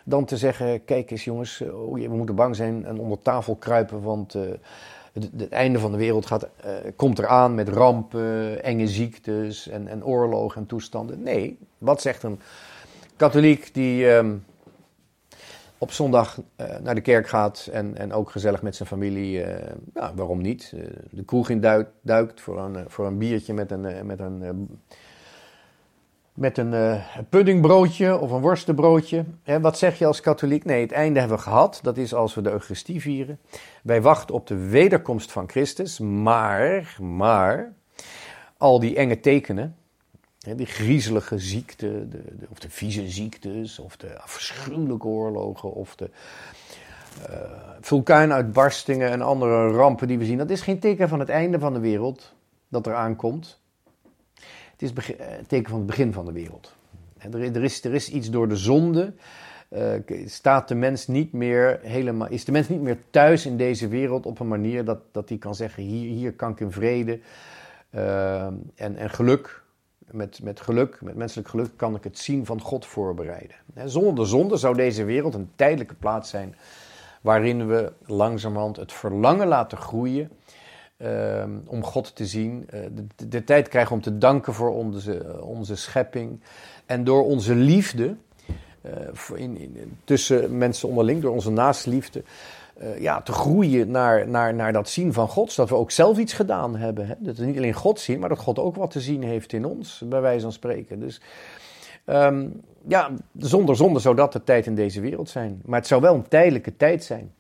dan 0.05 0.25
te 0.25 0.37
zeggen: 0.37 0.85
kijk 0.85 1.11
eens 1.11 1.25
jongens, 1.25 1.61
oh, 1.61 1.95
we 1.95 2.09
moeten 2.09 2.35
bang 2.35 2.57
zijn 2.57 2.85
en 2.85 2.99
onder 2.99 3.23
tafel 3.23 3.57
kruipen, 3.57 4.03
want 4.03 4.37
het, 5.12 5.49
einde 5.49 5.78
van 5.78 5.90
de 5.90 5.99
wereld 5.99 6.26
gaat, 6.26 6.49
uh, 6.64 6.73
komt 6.97 7.19
eraan 7.19 7.54
met 7.54 7.69
rampen, 7.69 8.62
enge 8.62 8.88
ziektes 8.88 9.69
en, 9.69 9.88
en 9.88 10.04
oorlogen 10.04 10.61
en 10.61 10.66
toestanden. 10.66 11.23
Nee, 11.23 11.59
wat 11.78 12.00
zegt 12.00 12.23
een 12.23 12.40
katholiek 13.16 13.75
die. 13.75 14.11
Um, 14.11 14.45
op 15.83 15.92
zondag 15.92 16.38
uh, 16.57 16.66
naar 16.83 16.95
de 16.95 17.00
kerk 17.00 17.28
gaat 17.28 17.69
en, 17.73 17.97
en 17.97 18.12
ook 18.12 18.31
gezellig 18.31 18.62
met 18.62 18.76
zijn 18.76 18.88
familie, 18.88 19.47
uh, 19.47 19.54
ja, 19.95 20.14
waarom 20.14 20.40
niet? 20.40 20.75
De 21.11 21.25
kroeg 21.25 21.49
in 21.49 21.61
duikt, 21.61 21.90
duikt 22.00 22.40
voor, 22.40 22.59
een, 22.61 22.85
voor 22.90 23.07
een 23.07 23.19
biertje 23.19 23.54
met 23.54 23.71
een, 23.71 24.07
met 24.07 24.21
een, 24.21 24.81
met 26.35 26.59
een 26.59 27.01
puddingbroodje 27.29 28.19
of 28.19 28.31
een 28.31 28.41
worstenbroodje. 28.41 29.25
Hè, 29.43 29.61
wat 29.61 29.79
zeg 29.79 29.99
je 29.99 30.07
als 30.07 30.21
katholiek? 30.21 30.65
Nee, 30.65 30.81
het 30.81 30.93
einde 30.93 31.19
hebben 31.19 31.37
we 31.37 31.43
gehad. 31.43 31.79
Dat 31.83 31.97
is 31.97 32.15
als 32.15 32.35
we 32.35 32.43
de 32.43 32.51
Eucharistie 32.51 33.01
vieren. 33.01 33.39
Wij 33.83 34.03
wachten 34.03 34.35
op 34.35 34.47
de 34.47 34.57
wederkomst 34.57 35.33
van 35.33 35.49
Christus, 35.49 35.99
maar, 35.99 36.97
maar, 37.01 37.73
al 38.57 38.81
die 38.81 38.97
enge 38.97 39.21
tekenen, 39.21 39.77
die 40.57 40.67
griezelige 40.67 41.39
ziekte, 41.39 42.09
de, 42.09 42.23
de, 42.39 42.47
of 42.51 42.59
de 42.59 42.71
vieze 42.71 43.09
ziektes, 43.09 43.79
of 43.79 43.97
de 43.97 44.21
afschuwelijke 44.21 45.07
oorlogen, 45.07 45.73
of 45.73 45.97
de 45.97 46.11
uh, 47.31 47.37
vulkaanuitbarstingen 47.81 49.11
en 49.11 49.23
andere 49.23 49.71
rampen 49.71 50.09
die 50.09 50.18
we 50.18 50.25
zien. 50.25 50.38
Dat 50.38 50.51
is 50.51 50.61
geen 50.61 50.79
teken 50.79 51.09
van 51.09 51.18
het 51.18 51.29
einde 51.29 51.59
van 51.59 51.73
de 51.73 51.81
wereld 51.81 52.35
dat 52.68 52.87
er 52.87 52.95
aankomt. 52.95 53.61
Het 54.83 54.99
is 54.99 55.16
eh, 55.16 55.27
teken 55.47 55.71
van 55.71 55.79
het 55.79 55.87
begin 55.87 56.12
van 56.12 56.25
de 56.25 56.33
wereld. 56.33 56.75
Er, 57.18 57.62
is, 57.62 57.85
er 57.85 57.95
is 57.95 58.11
iets 58.11 58.31
door 58.31 58.49
de 58.49 58.57
zonde. 58.57 59.12
Uh, 59.71 60.27
staat 60.27 60.68
de 60.68 60.75
mens 60.75 61.07
niet 61.07 61.33
meer 61.33 61.79
helemaal, 61.83 62.29
is 62.29 62.45
de 62.45 62.53
mens 62.53 62.68
niet 62.68 62.81
meer 62.81 62.99
thuis 63.11 63.47
in 63.47 63.57
deze 63.57 63.88
wereld 63.88 64.27
op 64.27 64.40
een 64.40 64.49
manier 64.49 64.85
dat, 64.85 64.99
dat 65.12 65.29
hij 65.29 65.38
kan 65.38 65.55
zeggen: 65.55 65.83
hier, 65.83 66.11
hier 66.11 66.33
kan 66.33 66.51
ik 66.51 66.61
in 66.61 66.73
vrede 66.73 67.21
uh, 67.90 68.47
en, 68.75 68.97
en 68.97 69.11
geluk 69.11 69.62
met, 70.11 70.42
met 70.42 70.61
geluk, 70.61 70.99
met 71.01 71.16
menselijk 71.16 71.49
geluk, 71.49 71.71
kan 71.77 71.95
ik 71.95 72.05
het 72.05 72.18
zien 72.18 72.47
van 72.47 72.61
God 72.61 72.87
voorbereiden. 72.87 73.57
Zonder 73.85 74.14
de 74.14 74.25
zonde 74.25 74.57
zou 74.57 74.77
deze 74.77 75.05
wereld 75.05 75.35
een 75.35 75.51
tijdelijke 75.57 75.95
plaats 75.95 76.31
zijn 76.31 76.57
waarin 77.21 77.66
we 77.66 77.92
langzamerhand 78.07 78.77
het 78.77 78.92
verlangen 78.92 79.47
laten 79.47 79.79
groeien 79.79 80.31
uh, 81.03 81.45
om 81.67 81.85
God 81.85 82.17
te 82.17 82.27
zien. 82.27 82.69
Uh, 82.75 82.81
de, 83.29 83.45
tijd 83.45 83.69
krijgen 83.69 83.95
om 83.95 84.03
te 84.03 84.19
danken 84.19 84.55
voor 84.55 84.71
onze, 84.71 85.41
onze 85.43 85.77
schepping. 85.77 86.41
En 86.87 87.05
door 87.05 87.25
onze 87.25 87.55
liefde, 87.55 88.17
uh, 88.83 89.41
in, 89.41 89.99
tussen 90.05 90.59
mensen 90.59 90.88
onderling, 90.88 91.23
door 91.23 91.33
onze 91.33 91.51
naastliefde, 91.51 92.23
uh, 92.83 93.01
ja, 93.01 93.23
te 93.23 93.33
groeien 93.33 93.91
naar, 93.91 94.29
naar, 94.29 94.55
naar 94.55 94.73
dat 94.73 94.88
zien 94.88 95.12
van 95.12 95.29
God. 95.29 95.53
Zodat 95.53 95.71
we 95.71 95.77
ook 95.77 95.91
zelf 95.91 96.19
iets 96.19 96.33
gedaan 96.33 96.77
hebben. 96.77 97.07
Hè? 97.07 97.15
Dat 97.19 97.37
we 97.37 97.45
niet 97.45 97.57
alleen 97.57 97.73
God 97.73 98.01
zien, 98.01 98.21
maar 98.21 98.29
dat 98.29 98.38
God 98.38 98.59
ook 98.59 98.77
wat 98.77 98.91
te 98.91 99.01
zien 99.01 99.23
heeft 99.23 99.53
in 99.53 99.65
ons, 99.65 100.03
bij 100.07 100.21
wijze 100.21 100.43
van 100.43 100.53
spreken. 100.53 101.01
Dus 101.01 101.21
um, 102.07 102.61
ja, 102.88 103.11
zonder 103.38 103.77
zonde 103.77 103.99
zou 103.99 104.17
dat 104.17 104.33
de 104.33 104.45
tijd 104.45 104.67
in 104.67 104.75
deze 104.75 105.01
wereld 105.01 105.29
zijn. 105.29 105.62
Maar 105.65 105.79
het 105.79 105.88
zou 105.88 106.01
wel 106.01 106.15
een 106.15 106.29
tijdelijke 106.29 106.77
tijd 106.77 107.05
zijn. 107.05 107.33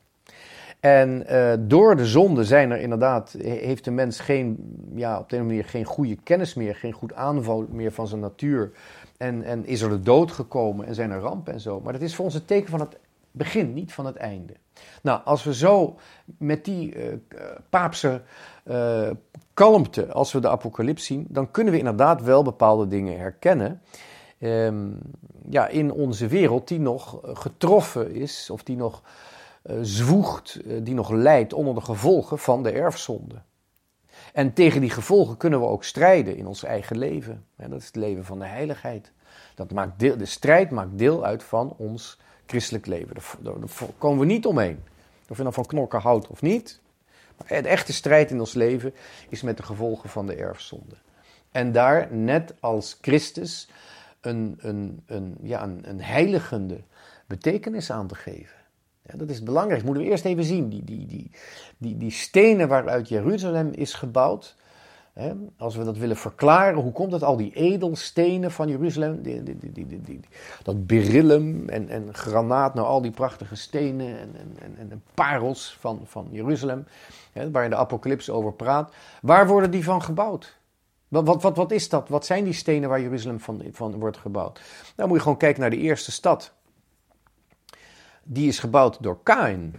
En 0.82 1.24
uh, 1.30 1.52
door 1.58 1.96
de 1.96 2.06
zonde 2.06 2.44
zijn 2.44 2.70
er 2.70 2.80
inderdaad, 2.80 3.36
heeft 3.42 3.84
de 3.84 3.90
mens 3.90 4.20
geen, 4.20 4.74
ja, 4.94 5.18
op 5.18 5.28
de 5.30 5.38
manier 5.38 5.64
geen 5.64 5.84
goede 5.84 6.16
kennis 6.22 6.54
meer, 6.54 6.74
geen 6.74 6.92
goed 6.92 7.14
aanval 7.14 7.66
meer 7.70 7.92
van 7.92 8.06
zijn 8.06 8.20
natuur. 8.20 8.72
En, 9.16 9.42
en 9.42 9.66
is 9.66 9.80
er 9.80 9.88
de 9.88 10.00
dood 10.00 10.32
gekomen 10.32 10.86
en 10.86 10.94
zijn 10.94 11.10
er 11.10 11.20
rampen 11.20 11.52
en 11.52 11.60
zo. 11.60 11.80
Maar 11.80 11.92
dat 11.92 12.02
is 12.02 12.14
voor 12.14 12.24
ons 12.24 12.34
het 12.34 12.46
teken 12.46 12.70
van 12.70 12.80
het 12.80 12.98
begin, 13.30 13.72
niet 13.72 13.92
van 13.92 14.06
het 14.06 14.16
einde. 14.16 14.52
Nou, 15.02 15.20
als 15.24 15.44
we 15.44 15.54
zo 15.54 15.98
met 16.38 16.64
die 16.64 16.96
uh, 16.96 17.04
paapse 17.70 18.22
uh, 18.64 19.10
kalmte, 19.54 20.12
als 20.12 20.32
we 20.32 20.40
de 20.40 20.48
apocalyps 20.48 21.06
zien, 21.06 21.26
dan 21.28 21.50
kunnen 21.50 21.72
we 21.72 21.78
inderdaad 21.78 22.22
wel 22.22 22.42
bepaalde 22.42 22.88
dingen 22.88 23.18
herkennen. 23.18 23.80
Um, 24.38 24.98
ja, 25.48 25.68
in 25.68 25.92
onze 25.92 26.26
wereld 26.26 26.68
die 26.68 26.80
nog 26.80 27.18
getroffen 27.22 28.14
is, 28.14 28.50
of 28.50 28.62
die 28.62 28.76
nog 28.76 29.02
zwoegt, 29.82 30.60
die 30.84 30.94
nog 30.94 31.10
lijdt 31.10 31.52
onder 31.52 31.74
de 31.74 31.80
gevolgen 31.80 32.38
van 32.38 32.62
de 32.62 32.70
erfzonde. 32.70 33.42
En 34.32 34.52
tegen 34.52 34.80
die 34.80 34.90
gevolgen 34.90 35.36
kunnen 35.36 35.60
we 35.60 35.66
ook 35.66 35.84
strijden 35.84 36.36
in 36.36 36.46
ons 36.46 36.62
eigen 36.62 36.98
leven. 36.98 37.44
En 37.56 37.70
dat 37.70 37.80
is 37.80 37.86
het 37.86 37.96
leven 37.96 38.24
van 38.24 38.38
de 38.38 38.44
heiligheid. 38.44 39.12
Dat 39.54 39.70
maakt 39.70 39.98
deel, 39.98 40.16
de 40.16 40.24
strijd 40.24 40.70
maakt 40.70 40.98
deel 40.98 41.24
uit 41.24 41.42
van 41.42 41.74
ons 41.76 42.18
christelijk 42.46 42.86
leven. 42.86 43.16
Daar, 43.40 43.54
komen 43.98 44.18
we 44.18 44.24
niet 44.24 44.46
omheen. 44.46 44.84
Of 45.28 45.36
je 45.36 45.42
dan 45.42 45.52
van 45.52 45.66
knokken 45.66 46.00
houdt 46.00 46.28
of 46.28 46.42
niet. 46.42 46.80
Maar 47.36 47.62
de 47.62 47.68
echte 47.68 47.92
strijd 47.92 48.30
in 48.30 48.40
ons 48.40 48.54
leven 48.54 48.94
is 49.28 49.42
met 49.42 49.56
de 49.56 49.62
gevolgen 49.62 50.08
van 50.10 50.26
de 50.26 50.34
erfzonde. 50.34 50.94
En 51.50 51.72
daar, 51.72 52.14
net 52.14 52.54
als 52.60 52.98
Christus, 53.00 53.68
een, 54.20 54.58
een, 54.60 55.02
een, 55.06 55.36
ja, 55.42 55.62
een, 55.62 55.88
een 55.88 56.02
heiligende 56.02 56.80
betekenis 57.26 57.90
aan 57.90 58.06
te 58.06 58.14
geven. 58.14 58.61
Dat 59.16 59.28
is 59.28 59.42
belangrijk. 59.42 59.84
Moeten 59.84 60.02
we 60.02 60.08
eerst 60.08 60.24
even 60.24 60.44
zien. 60.44 60.68
Die, 60.68 60.84
die, 60.84 61.06
die, 61.06 61.30
die, 61.78 61.96
die 61.96 62.10
stenen 62.10 62.68
waaruit 62.68 63.08
Jeruzalem 63.08 63.70
is 63.72 63.94
gebouwd, 63.94 64.56
als 65.56 65.76
we 65.76 65.84
dat 65.84 65.96
willen 65.96 66.16
verklaren, 66.16 66.80
hoe 66.80 66.92
komt 66.92 67.12
het 67.12 67.22
al 67.22 67.36
die 67.36 67.54
edelstenen 67.54 68.50
van 68.50 68.68
Jeruzalem, 68.68 69.22
die, 69.22 69.42
die, 69.72 70.20
dat 70.62 70.86
berillum 70.86 71.68
en, 71.68 71.88
en 71.88 72.14
granaat, 72.14 72.74
nou 72.74 72.86
al 72.86 73.02
die 73.02 73.10
prachtige 73.10 73.54
stenen 73.54 74.06
en, 74.06 74.30
en, 74.36 74.76
en, 74.78 74.90
en 74.90 75.02
parels 75.14 75.76
van, 75.80 76.00
van 76.04 76.28
Jeruzalem, 76.30 76.86
waar 77.52 77.62
je 77.62 77.68
de 77.68 77.76
apocalyps 77.76 78.30
over 78.30 78.52
praat, 78.52 78.92
waar 79.22 79.46
worden 79.46 79.70
die 79.70 79.84
van 79.84 80.02
gebouwd? 80.02 80.60
Wat, 81.08 81.26
wat, 81.26 81.42
wat, 81.42 81.56
wat 81.56 81.70
is 81.70 81.88
dat? 81.88 82.08
Wat 82.08 82.26
zijn 82.26 82.44
die 82.44 82.52
stenen 82.52 82.88
waar 82.88 83.00
Jeruzalem 83.00 83.40
van, 83.40 83.62
van 83.72 83.98
wordt 83.98 84.16
gebouwd? 84.16 84.60
Nou 84.96 85.08
moet 85.08 85.16
je 85.16 85.22
gewoon 85.22 85.38
kijken 85.38 85.60
naar 85.60 85.70
de 85.70 85.76
eerste 85.76 86.12
stad. 86.12 86.52
Die 88.22 88.48
is 88.48 88.58
gebouwd 88.58 89.02
door 89.02 89.18
Kain. 89.22 89.74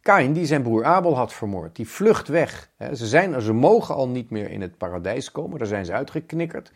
Kain 0.00 0.32
die 0.32 0.46
zijn 0.46 0.62
broer 0.62 0.84
Abel 0.84 1.16
had 1.16 1.32
vermoord. 1.32 1.76
Die 1.76 1.88
vlucht 1.88 2.28
weg. 2.28 2.70
Ze, 2.78 3.06
zijn, 3.06 3.42
ze 3.42 3.52
mogen 3.52 3.94
al 3.94 4.08
niet 4.08 4.30
meer 4.30 4.50
in 4.50 4.60
het 4.60 4.76
paradijs 4.76 5.32
komen. 5.32 5.58
Daar 5.58 5.66
zijn 5.66 5.84
ze 5.84 5.92
uitgeknikkerd 5.92 6.72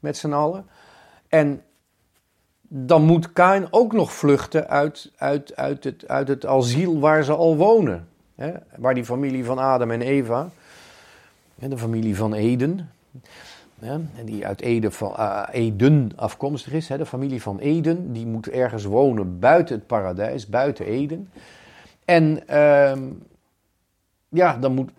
met 0.00 0.16
z'n 0.16 0.32
allen. 0.32 0.66
En 1.28 1.62
dan 2.68 3.02
moet 3.02 3.32
Kain 3.32 3.66
ook 3.70 3.92
nog 3.92 4.12
vluchten 4.12 4.68
uit, 4.68 5.12
uit, 5.16 5.56
uit, 5.56 5.84
het, 5.84 6.08
uit 6.08 6.28
het 6.28 6.46
asiel 6.46 7.00
waar 7.00 7.24
ze 7.24 7.34
al 7.34 7.56
wonen. 7.56 8.08
Waar 8.76 8.94
die 8.94 9.04
familie 9.04 9.44
van 9.44 9.58
Adam 9.58 9.90
en 9.90 10.02
Eva, 10.02 10.48
de 11.54 11.78
familie 11.78 12.16
van 12.16 12.34
Eden, 12.34 12.90
hè? 13.78 14.24
die 14.24 14.46
uit 14.46 14.60
Eden, 14.60 14.92
van, 14.92 15.14
uh, 15.18 15.42
Eden 15.50 16.10
afkomstig 16.16 16.72
is, 16.72 16.88
hè? 16.88 16.98
de 16.98 17.06
familie 17.06 17.42
van 17.42 17.58
Eden, 17.58 18.12
die 18.12 18.26
moet 18.26 18.48
ergens 18.48 18.84
wonen 18.84 19.38
buiten 19.38 19.74
het 19.74 19.86
paradijs, 19.86 20.46
buiten 20.46 20.86
Eden. 20.86 21.30
En 22.04 22.42
uh, 22.50 22.92
ja, 24.28 24.56
dan 24.56 24.74
moet 24.74 24.90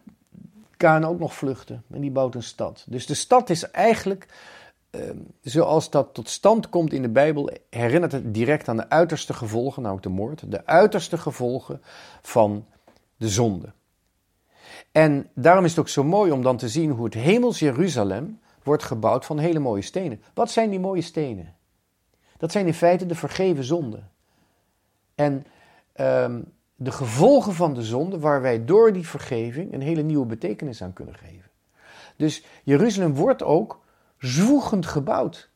Kain 0.77 1.05
ook 1.05 1.19
nog 1.19 1.33
vluchten 1.33 1.83
en 1.91 2.01
die 2.01 2.11
bouwt 2.11 2.35
een 2.35 2.43
stad. 2.43 2.85
Dus 2.87 3.05
de 3.05 3.13
stad 3.13 3.49
is 3.49 3.71
eigenlijk 3.71 4.27
Ehm, 4.89 5.17
zoals 5.41 5.89
dat 5.89 6.13
tot 6.13 6.29
stand 6.29 6.69
komt 6.69 6.93
in 6.93 7.01
de 7.01 7.09
Bijbel, 7.09 7.49
herinnert 7.69 8.11
het 8.11 8.33
direct 8.33 8.67
aan 8.67 8.77
de 8.77 8.89
uiterste 8.89 9.33
gevolgen, 9.33 9.81
namelijk 9.81 10.07
de 10.07 10.13
moord, 10.13 10.51
de 10.51 10.65
uiterste 10.65 11.17
gevolgen 11.17 11.81
van 12.21 12.65
de 13.17 13.29
zonde. 13.29 13.71
En 14.91 15.29
daarom 15.33 15.63
is 15.63 15.69
het 15.69 15.79
ook 15.79 15.87
zo 15.87 16.03
mooi 16.03 16.31
om 16.31 16.43
dan 16.43 16.57
te 16.57 16.69
zien 16.69 16.91
hoe 16.91 17.05
het 17.05 17.13
hemels 17.13 17.59
Jeruzalem 17.59 18.39
wordt 18.67 18.83
gebouwd 18.83 19.25
van 19.25 19.39
hele 19.39 19.59
mooie 19.59 19.81
stenen. 19.81 20.21
Wat 20.33 20.51
zijn 20.51 20.69
die 20.69 20.79
mooie 20.79 21.01
stenen? 21.01 21.55
Dat 22.37 22.51
zijn 22.51 22.67
in 22.67 22.73
feite 22.73 23.05
de 23.05 23.15
vergeven 23.15 23.63
zonden. 23.63 24.11
En 25.15 25.45
um, 25.99 26.53
de 26.75 26.91
gevolgen 26.91 27.53
van 27.53 27.73
de 27.73 27.81
zonde, 27.81 28.19
waar 28.19 28.41
wij 28.41 28.65
door 28.65 28.93
die 28.93 29.07
vergeving 29.07 29.73
een 29.73 29.81
hele 29.81 30.01
nieuwe 30.01 30.25
betekenis 30.25 30.81
aan 30.81 30.93
kunnen 30.93 31.15
geven. 31.15 31.49
Dus 32.15 32.43
Jeruzalem 32.63 33.13
wordt 33.15 33.43
ook 33.43 33.79
zwoegend 34.17 34.85
gebouwd. 34.85 35.49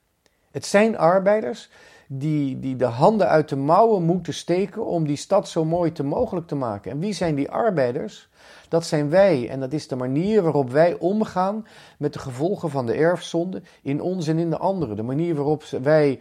Het 0.52 0.66
zijn 0.66 0.98
arbeiders 0.98 1.70
die, 2.14 2.60
die 2.60 2.76
de 2.76 2.86
handen 2.86 3.28
uit 3.28 3.50
de 3.50 3.56
mouwen 3.56 4.04
moeten 4.04 4.34
steken 4.34 4.86
om 4.86 5.08
die 5.08 5.16
stad 5.16 5.50
zo 5.50 5.66
mooi 5.66 5.92
te 5.92 6.04
mogelijk 6.04 6.48
te 6.48 6.56
maken. 6.56 6.92
En 6.92 7.00
wie 7.00 7.14
zijn 7.14 7.36
die 7.36 7.52
arbeiders? 7.52 8.30
Dat 8.70 8.86
zijn 8.86 9.10
wij. 9.10 9.50
En 9.50 9.60
dat 9.60 9.74
is 9.74 9.88
de 9.88 9.96
manier 9.96 10.42
waarop 10.42 10.70
wij 10.70 10.98
omgaan 11.00 11.68
met 11.98 12.14
de 12.14 12.20
gevolgen 12.20 12.70
van 12.70 12.86
de 12.86 12.94
erfzonde 12.94 13.62
in 13.82 14.02
ons 14.02 14.28
en 14.28 14.38
in 14.38 14.50
de 14.50 14.58
anderen. 14.58 14.96
De 14.96 15.04
manier 15.04 15.36
waarop 15.36 15.64
wij 15.64 16.20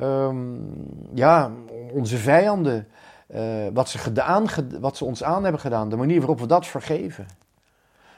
um, 0.00 0.72
ja, 1.14 1.50
onze 1.92 2.16
vijanden, 2.16 2.88
uh, 3.34 3.66
wat, 3.72 3.88
ze 3.88 3.98
gedaan, 3.98 4.46
wat 4.80 4.96
ze 4.96 5.04
ons 5.04 5.24
aan 5.24 5.42
hebben 5.42 5.60
gedaan, 5.60 5.88
de 5.88 5.96
manier 5.96 6.18
waarop 6.18 6.40
we 6.40 6.46
dat 6.46 6.66
vergeven. 6.66 7.26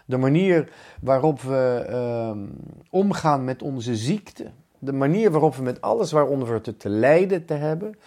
De 0.05 0.17
manier 0.17 0.73
waarop 1.01 1.41
we 1.41 1.87
uh, 1.91 2.43
omgaan 2.91 3.45
met 3.45 3.63
onze 3.63 3.97
ziekte. 3.97 4.51
De 4.81 4.93
manier 4.93 5.31
waarop 5.31 5.55
we 5.55 5.63
met 5.63 5.81
alles 5.81 6.13
waaronder 6.13 6.63
we 6.63 6.77
te, 6.77 6.89
lijden 6.89 7.45
te 7.45 7.55
hebben. 7.55 7.99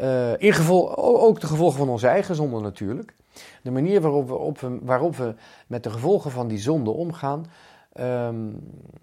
Uh, 0.00 0.40
in 0.40 0.52
geval, 0.52 0.96
ook 0.96 1.40
de 1.40 1.46
gevolgen 1.46 1.78
van 1.78 1.88
onze 1.88 2.06
eigen 2.06 2.34
zonde 2.34 2.60
natuurlijk. 2.60 3.14
De 3.62 3.70
manier 3.70 4.00
waarop 4.00 4.28
we, 4.28 4.34
op, 4.34 4.60
waarop 4.82 5.16
we 5.16 5.34
met 5.66 5.82
de 5.82 5.90
gevolgen 5.90 6.30
van 6.30 6.48
die 6.48 6.58
zonde 6.58 6.90
omgaan. 6.90 7.46
Um, 8.00 8.58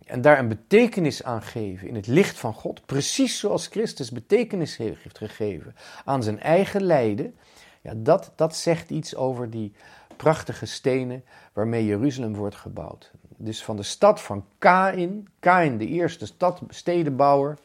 en 0.06 0.22
daar 0.22 0.40
een 0.40 0.48
betekenis 0.48 1.24
aan 1.24 1.42
geven 1.42 1.88
in 1.88 1.96
het 1.96 2.08
licht 2.08 2.38
van 2.38 2.54
God. 2.54 2.86
Precies 2.86 3.40
zoals 3.40 3.68
Christus 3.68 4.12
betekenis 4.12 4.78
heeft 4.78 5.18
gegeven 5.18 5.76
aan 6.06 6.24
zijn 6.24 6.40
eigen 6.40 6.84
lijden. 6.84 7.36
Ja, 7.82 7.94
dat, 7.96 8.32
dat 8.36 8.56
zegt 8.56 8.90
iets 8.90 9.16
over 9.16 9.50
die 9.50 9.74
prachtige 10.18 10.66
stenen 10.66 11.24
waarmee 11.54 11.86
Jeruzalem 11.86 12.36
wordt 12.36 12.56
gebouwd. 12.56 13.12
Dus 13.44 13.64
van 13.64 13.76
de 13.76 13.84
stad 13.84 14.22
van 14.22 14.46
Kain, 14.58 15.28
Kain 15.40 15.78
de 15.78 15.88
eerste 15.88 16.26
stad, 16.26 16.62
stedenbouwer, 16.70 17.58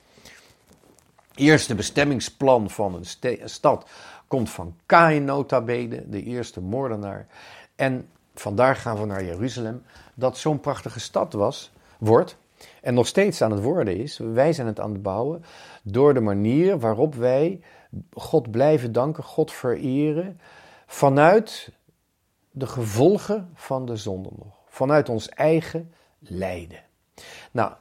eerste 1.34 1.74
bestemmingsplan 1.74 2.70
van 2.70 2.94
een, 2.94 3.38
stad 3.48 3.88
komt 4.26 4.50
van 4.50 4.76
Kain 4.86 5.24
nota 5.24 5.60
bene, 5.60 6.08
de 6.08 6.22
eerste 6.22 6.60
moordenaar. 6.60 7.26
En 7.76 8.08
vandaar 8.34 8.76
gaan 8.76 9.00
we 9.00 9.06
naar 9.06 9.24
Jeruzalem, 9.24 9.82
dat 10.14 10.38
zo'n 10.38 10.60
prachtige 10.60 11.00
stad 11.00 11.32
was, 11.32 11.72
wordt 11.98 12.36
en 12.82 12.94
nog 12.94 13.06
steeds 13.06 13.42
aan 13.42 13.50
het 13.50 13.62
worden 13.62 13.96
is. 13.96 14.18
Wij 14.18 14.52
zijn 14.52 14.66
het 14.66 14.80
aan 14.80 14.92
het 14.92 15.02
bouwen 15.02 15.44
door 15.82 16.14
de 16.14 16.20
manier 16.20 16.78
waarop 16.78 17.14
wij 17.14 17.60
God 18.12 18.50
blijven 18.50 18.92
danken, 18.92 19.24
God 19.24 19.52
vereren, 19.52 20.40
vanuit 20.86 21.72
de 22.50 22.66
gevolgen 22.66 23.50
van 23.54 23.86
de 23.86 23.96
zonde 23.96 24.30
nog. 24.36 24.57
Vanuit 24.78 25.08
ons 25.08 25.28
eigen 25.28 25.92
lijden. 26.18 26.82
Nou, 27.50 27.72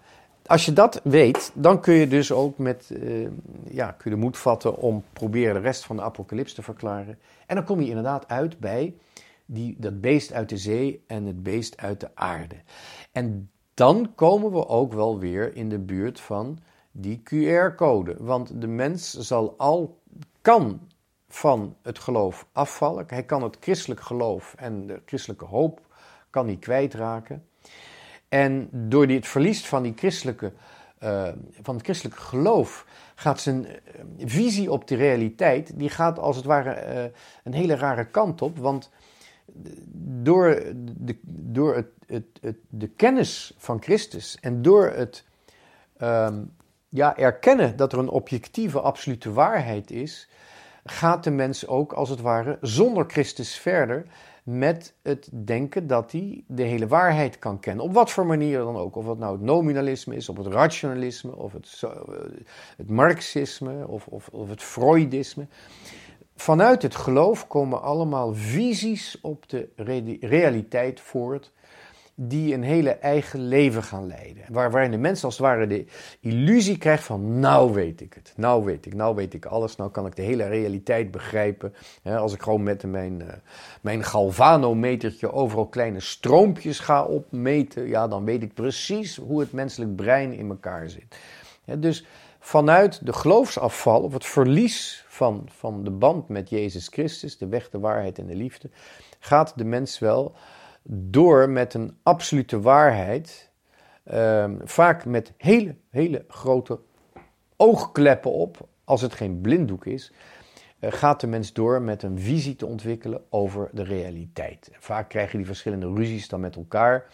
als 0.45 0.65
je 0.65 0.73
dat 0.73 1.01
weet, 1.03 1.51
dan 1.53 1.81
kun 1.81 1.93
je 1.93 2.07
dus 2.07 2.31
ook 2.31 2.57
met, 2.57 2.89
uh, 2.93 3.27
ja, 3.69 3.91
kun 3.91 4.11
je 4.11 4.15
de 4.17 4.21
moed 4.23 4.37
vatten 4.37 4.77
om 4.77 5.03
proberen 5.13 5.53
de 5.53 5.59
rest 5.59 5.85
van 5.85 5.95
de 5.95 6.01
apocalyps 6.01 6.53
te 6.53 6.61
verklaren. 6.61 7.19
En 7.45 7.55
dan 7.55 7.65
kom 7.65 7.81
je 7.81 7.87
inderdaad 7.87 8.27
uit 8.27 8.59
bij 8.59 8.95
die, 9.45 9.75
dat 9.79 10.01
beest 10.01 10.33
uit 10.33 10.49
de 10.49 10.57
zee 10.57 11.03
en 11.07 11.25
het 11.25 11.43
beest 11.43 11.77
uit 11.77 11.99
de 11.99 12.09
aarde. 12.13 12.55
En 13.11 13.51
dan 13.73 14.11
komen 14.15 14.51
we 14.51 14.67
ook 14.67 14.93
wel 14.93 15.19
weer 15.19 15.55
in 15.55 15.69
de 15.69 15.79
buurt 15.79 16.19
van 16.19 16.59
die 16.91 17.21
QR-code. 17.23 18.15
Want 18.19 18.61
de 18.61 18.67
mens 18.67 19.13
zal 19.13 19.53
al, 19.57 20.01
kan 20.41 20.81
van 21.27 21.75
het 21.81 21.99
geloof 21.99 22.47
afvallen. 22.51 23.05
Hij 23.07 23.23
kan 23.23 23.43
het 23.43 23.57
christelijk 23.59 24.01
geloof 24.01 24.55
en 24.57 24.87
de 24.87 25.01
christelijke 25.05 25.45
hoop 25.45 25.85
kan 26.37 26.47
hij 26.47 26.57
kwijtraken. 26.57 27.45
En 28.29 28.69
door 28.71 29.07
het 29.07 29.27
verlies 29.27 29.65
van, 29.65 29.83
die 29.83 29.93
christelijke, 29.95 30.53
uh, 31.03 31.27
van 31.61 31.75
het 31.75 31.83
christelijke 31.83 32.21
geloof 32.21 32.85
gaat 33.15 33.39
zijn 33.39 33.65
uh, 33.65 33.71
visie 34.25 34.71
op 34.71 34.87
de 34.87 34.95
realiteit, 34.95 35.79
die 35.79 35.89
gaat 35.89 36.19
als 36.19 36.35
het 36.35 36.45
ware 36.45 36.93
uh, 36.93 37.03
een 37.43 37.53
hele 37.53 37.75
rare 37.75 38.05
kant 38.05 38.41
op. 38.41 38.57
Want 38.57 38.89
door, 40.23 40.63
de, 40.83 41.17
door 41.23 41.75
het, 41.75 41.87
het, 42.41 42.57
de 42.69 42.87
kennis 42.87 43.53
van 43.57 43.81
Christus 43.81 44.37
en 44.41 44.61
door 44.61 44.89
het 44.89 45.25
um, 46.01 46.55
ja, 46.89 47.17
erkennen 47.17 47.75
dat 47.75 47.93
er 47.93 47.99
een 47.99 48.09
objectieve, 48.09 48.81
absolute 48.81 49.33
waarheid 49.33 49.91
is, 49.91 50.29
gaat 50.91 51.23
de 51.23 51.31
mens 51.31 51.67
ook 51.67 51.93
als 51.93 52.09
het 52.09 52.21
ware 52.21 52.57
zonder 52.61 53.05
Christus 53.07 53.57
verder 53.57 54.05
met 54.43 54.93
het 55.03 55.29
denken 55.31 55.87
dat 55.87 56.11
hij 56.11 56.43
de 56.47 56.63
hele 56.63 56.87
waarheid 56.87 57.39
kan 57.39 57.59
kennen. 57.59 57.85
Op 57.85 57.93
wat 57.93 58.11
voor 58.11 58.25
manier 58.25 58.57
dan 58.57 58.75
ook. 58.75 58.95
Of 58.95 59.07
het 59.07 59.17
nou 59.17 59.31
het 59.31 59.41
nominalisme 59.41 60.15
is, 60.15 60.29
of 60.29 60.37
het 60.37 60.47
rationalisme, 60.47 61.35
of 61.35 61.53
het, 61.53 61.81
het 62.77 62.89
marxisme, 62.89 63.87
of, 63.87 64.07
of, 64.07 64.27
of 64.27 64.49
het 64.49 64.63
freudisme. 64.63 65.47
Vanuit 66.35 66.81
het 66.81 66.95
geloof 66.95 67.47
komen 67.47 67.81
allemaal 67.81 68.33
visies 68.33 69.17
op 69.21 69.49
de 69.49 69.69
realiteit 70.19 70.99
voort 70.99 71.51
die 72.19 72.53
een 72.53 72.63
hele 72.63 72.89
eigen 72.89 73.47
leven 73.47 73.83
gaan 73.83 74.07
leiden. 74.07 74.43
Waar, 74.49 74.71
waarin 74.71 74.91
de 74.91 74.97
mens 74.97 75.23
als 75.23 75.37
het 75.37 75.45
ware 75.45 75.67
de 75.67 75.85
illusie 76.19 76.77
krijgt 76.77 77.03
van 77.03 77.39
nou 77.39 77.73
weet 77.73 78.01
ik 78.01 78.13
het, 78.13 78.33
nou 78.35 78.65
weet 78.65 78.85
ik, 78.85 78.93
nou 78.93 79.15
weet 79.15 79.33
ik 79.33 79.45
alles, 79.45 79.75
nou 79.75 79.91
kan 79.91 80.05
ik 80.05 80.15
de 80.15 80.21
hele 80.21 80.47
realiteit 80.47 81.11
begrijpen. 81.11 81.73
als 82.03 82.33
ik 82.33 82.41
gewoon 82.41 82.63
met 82.63 82.83
mijn, 82.83 83.19
uh, 83.19 83.27
mijn 83.81 84.03
galvanometertje 84.03 85.31
overal 85.31 85.67
kleine 85.67 85.99
stroompjes 85.99 86.79
ga 86.79 87.03
opmeten, 87.03 87.87
ja, 87.87 88.07
dan 88.07 88.25
weet 88.25 88.41
ik 88.41 88.53
precies 88.53 89.15
hoe 89.15 89.39
het 89.39 89.51
menselijk 89.51 89.95
brein 89.95 90.33
in 90.33 90.49
elkaar 90.49 90.89
zit. 90.89 91.17
dus 91.79 92.05
vanuit 92.39 93.05
de 93.05 93.13
geloofsafval 93.13 94.01
of 94.01 94.13
het 94.13 94.25
verlies 94.25 95.05
van, 95.07 95.49
van 95.51 95.83
de 95.83 95.91
band 95.91 96.27
met 96.27 96.49
Jezus 96.49 96.87
Christus, 96.87 97.37
de 97.37 97.47
weg, 97.47 97.69
de 97.69 97.79
waarheid 97.79 98.19
en 98.19 98.25
de 98.25 98.35
liefde, 98.35 98.69
gaat 99.19 99.53
de 99.55 99.65
mens 99.65 99.99
wel 99.99 100.35
door 100.89 101.49
met 101.49 101.73
een 101.73 101.97
absolute 102.03 102.61
waarheid, 102.61 103.51
uh, 104.13 104.51
vaak 104.63 105.05
met 105.05 105.33
hele, 105.37 105.75
hele 105.89 106.25
grote 106.27 106.79
oogkleppen 107.55 108.31
op, 108.31 108.67
als 108.83 109.01
het 109.01 109.13
geen 109.13 109.41
blinddoek 109.41 109.85
is, 109.85 110.11
uh, 110.79 110.91
gaat 110.91 111.19
de 111.19 111.27
mens 111.27 111.53
door 111.53 111.81
met 111.81 112.03
een 112.03 112.19
visie 112.19 112.55
te 112.55 112.65
ontwikkelen 112.65 113.21
over 113.29 113.69
de 113.71 113.83
realiteit. 113.83 114.69
Vaak 114.79 115.09
krijgen 115.09 115.37
die 115.37 115.47
verschillende 115.47 115.93
ruzies 115.93 116.27
dan 116.27 116.39
met 116.39 116.55
elkaar. 116.55 117.05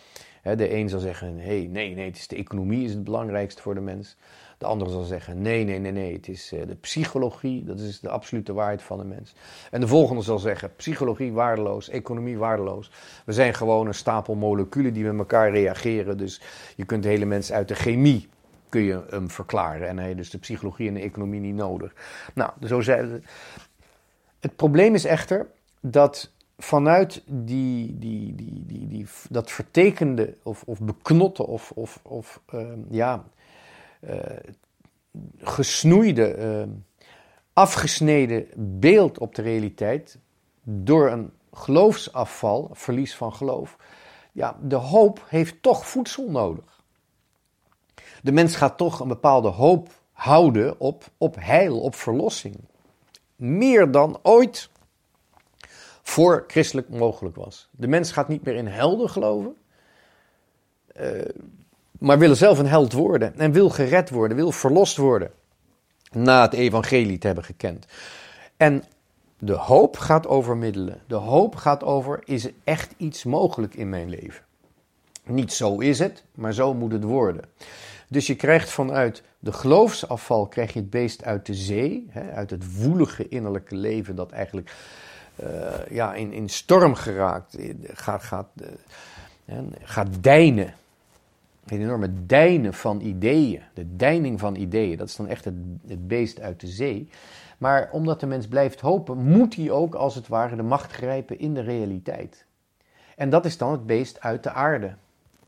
de 0.43 0.73
een 0.73 0.89
zal 0.89 0.99
zeggen, 0.99 1.39
hey, 1.39 1.67
nee, 1.71 1.95
nee, 1.95 2.13
de 2.27 2.35
economie 2.35 2.85
is 2.85 2.93
het 2.93 3.03
belangrijkste 3.03 3.61
voor 3.61 3.73
de 3.73 3.81
mens. 3.81 4.17
De 4.63 4.89
zal 4.89 5.03
zeggen: 5.03 5.41
nee, 5.41 5.63
nee, 5.63 5.79
nee, 5.79 5.91
nee, 5.91 6.13
het 6.13 6.27
is 6.27 6.51
eh, 6.51 6.67
de 6.67 6.75
psychologie, 6.75 7.63
dat 7.63 7.79
is 7.79 7.99
de 7.99 8.09
absolute 8.09 8.53
waarheid 8.53 8.81
van 8.81 8.97
de 8.97 9.03
mens. 9.03 9.33
En 9.71 9.81
de 9.81 9.87
volgende 9.87 10.21
zal 10.21 10.39
zeggen: 10.39 10.75
psychologie 10.75 11.31
waardeloos, 11.31 11.89
economie 11.89 12.37
waardeloos. 12.37 12.91
We 13.25 13.33
zijn 13.33 13.53
gewoon 13.53 13.87
een 13.87 13.93
stapel 13.93 14.35
moleculen 14.35 14.93
die 14.93 15.03
met 15.03 15.17
elkaar 15.17 15.51
reageren. 15.51 16.17
Dus 16.17 16.41
je 16.75 16.85
kunt 16.85 17.03
hele 17.03 17.25
mens 17.25 17.51
uit 17.51 17.67
de 17.67 17.75
chemie 17.75 18.29
kun 18.69 18.81
je 18.81 19.03
hem 19.09 19.29
verklaren. 19.29 19.87
En 19.87 19.97
hij 19.97 20.05
heeft 20.05 20.17
dus 20.17 20.29
de 20.29 20.37
psychologie 20.37 20.87
en 20.87 20.93
de 20.93 20.99
economie 20.99 21.39
niet 21.39 21.55
nodig. 21.55 21.93
Nou, 22.33 22.51
zo 22.67 22.81
zei 22.81 23.11
het. 23.11 23.23
Het 24.39 24.55
probleem 24.55 24.95
is 24.95 25.05
echter 25.05 25.47
dat 25.79 26.31
vanuit 26.57 27.23
die, 27.25 27.99
die, 27.99 28.35
die, 28.35 28.63
die, 28.65 28.87
die, 28.87 29.07
dat 29.29 29.51
vertekende 29.51 30.37
of, 30.43 30.63
of 30.65 30.79
beknotte 30.79 31.47
of, 31.47 31.71
of, 31.75 31.99
of 32.03 32.41
ehm, 32.45 32.79
ja, 32.89 33.23
gesnoeide, 35.37 36.37
uh, 36.37 36.73
afgesneden 37.53 38.47
beeld 38.79 39.17
op 39.17 39.35
de 39.35 39.41
realiteit 39.41 40.17
door 40.63 41.11
een 41.11 41.31
geloofsafval, 41.51 42.69
verlies 42.71 43.15
van 43.15 43.33
geloof, 43.33 43.77
ja, 44.31 44.57
de 44.61 44.75
hoop 44.75 45.25
heeft 45.27 45.61
toch 45.61 45.87
voedsel 45.87 46.29
nodig. 46.29 46.83
De 48.21 48.31
mens 48.31 48.55
gaat 48.55 48.77
toch 48.77 48.99
een 48.99 49.07
bepaalde 49.07 49.47
hoop 49.47 49.89
houden 50.11 50.79
op, 50.79 51.03
op 51.17 51.35
heil, 51.39 51.79
op 51.79 51.95
verlossing. 51.95 52.55
Meer 53.35 53.91
dan 53.91 54.19
ooit 54.21 54.69
voor 56.01 56.43
christelijk 56.47 56.89
mogelijk 56.89 57.35
was. 57.35 57.69
De 57.71 57.87
mens 57.87 58.11
gaat 58.11 58.27
niet 58.27 58.43
meer 58.43 58.55
in 58.55 58.67
helden 58.67 59.09
geloven, 59.09 59.55
uh, 60.99 61.21
maar 62.03 62.19
wil 62.19 62.35
zelf 62.35 62.59
een 62.59 62.67
held 62.67 62.93
worden 62.93 63.39
en 63.39 63.51
wil 63.51 63.69
gered 63.69 64.09
worden, 64.09 64.37
wil 64.37 64.51
verlost 64.51 64.97
worden 64.97 65.31
na 66.11 66.41
het 66.41 66.53
evangelie 66.53 67.17
te 67.17 67.25
hebben 67.25 67.45
gekend. 67.45 67.85
En 68.57 68.83
de 69.39 69.53
hoop 69.53 69.97
gaat 69.97 70.27
over 70.27 70.57
middelen. 70.57 71.01
De 71.07 71.15
hoop 71.15 71.55
gaat 71.55 71.83
over, 71.83 72.19
is 72.25 72.45
er 72.45 72.53
echt 72.63 72.93
iets 72.97 73.23
mogelijk 73.23 73.75
in 73.75 73.89
mijn 73.89 74.09
leven? 74.09 74.43
Niet 75.23 75.53
zo 75.53 75.79
is 75.79 75.99
het, 75.99 76.23
maar 76.35 76.53
zo 76.53 76.73
moet 76.73 76.91
het 76.91 77.03
worden. 77.03 77.43
Dus 78.07 78.27
je 78.27 78.35
krijgt 78.35 78.69
vanuit 78.69 79.23
de 79.39 79.53
geloofsafval 79.53 80.47
krijg 80.47 80.73
je 80.73 80.79
het 80.79 80.89
beest 80.89 81.23
uit 81.23 81.45
de 81.45 81.53
zee, 81.53 82.07
hè, 82.09 82.31
uit 82.31 82.49
het 82.49 82.81
woelige 82.81 83.27
innerlijke 83.27 83.75
leven 83.75 84.15
dat 84.15 84.31
eigenlijk 84.31 84.75
uh, 85.43 85.47
ja, 85.89 86.13
in, 86.13 86.31
in 86.31 86.49
storm 86.49 86.95
geraakt, 86.95 87.57
gaat, 87.93 88.23
gaat, 88.23 88.47
uh, 89.45 89.57
gaat 89.83 90.07
deinen. 90.23 90.73
Een 91.65 91.81
enorme 91.81 92.25
deinen 92.25 92.73
van 92.73 93.01
ideeën, 93.01 93.61
de 93.73 93.95
deining 93.95 94.39
van 94.39 94.55
ideeën, 94.55 94.97
dat 94.97 95.07
is 95.07 95.15
dan 95.15 95.27
echt 95.27 95.45
het, 95.45 95.55
het 95.87 96.07
beest 96.07 96.39
uit 96.39 96.59
de 96.59 96.67
zee. 96.67 97.09
Maar 97.57 97.89
omdat 97.91 98.19
de 98.19 98.25
mens 98.25 98.47
blijft 98.47 98.79
hopen, 98.79 99.17
moet 99.17 99.55
hij 99.55 99.71
ook 99.71 99.95
als 99.95 100.15
het 100.15 100.27
ware 100.27 100.55
de 100.55 100.63
macht 100.63 100.91
grijpen 100.91 101.39
in 101.39 101.53
de 101.53 101.61
realiteit. 101.61 102.45
En 103.15 103.29
dat 103.29 103.45
is 103.45 103.57
dan 103.57 103.71
het 103.71 103.85
beest 103.85 104.21
uit 104.21 104.43
de 104.43 104.51
aarde, 104.51 104.95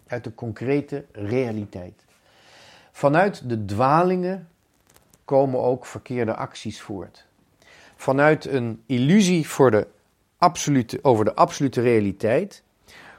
uit 0.07 0.23
de 0.23 0.35
concrete 0.35 1.05
realiteit. 1.11 2.05
Vanuit 2.91 3.49
de 3.49 3.65
dwalingen 3.65 4.47
komen 5.25 5.59
ook 5.59 5.85
verkeerde 5.85 6.35
acties 6.35 6.81
voort. 6.81 7.25
Vanuit 7.95 8.45
een 8.45 8.83
illusie 8.85 9.47
voor 9.47 9.71
de 9.71 9.87
absolute, 10.37 10.99
over 11.01 11.25
de 11.25 11.35
absolute 11.35 11.81
realiteit 11.81 12.63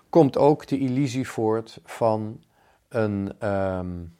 komt 0.09 0.37
ook 0.37 0.67
de 0.67 0.79
illusie 0.79 1.29
voort 1.29 1.81
van 1.85 2.41
een 2.97 3.49
um, 3.49 4.17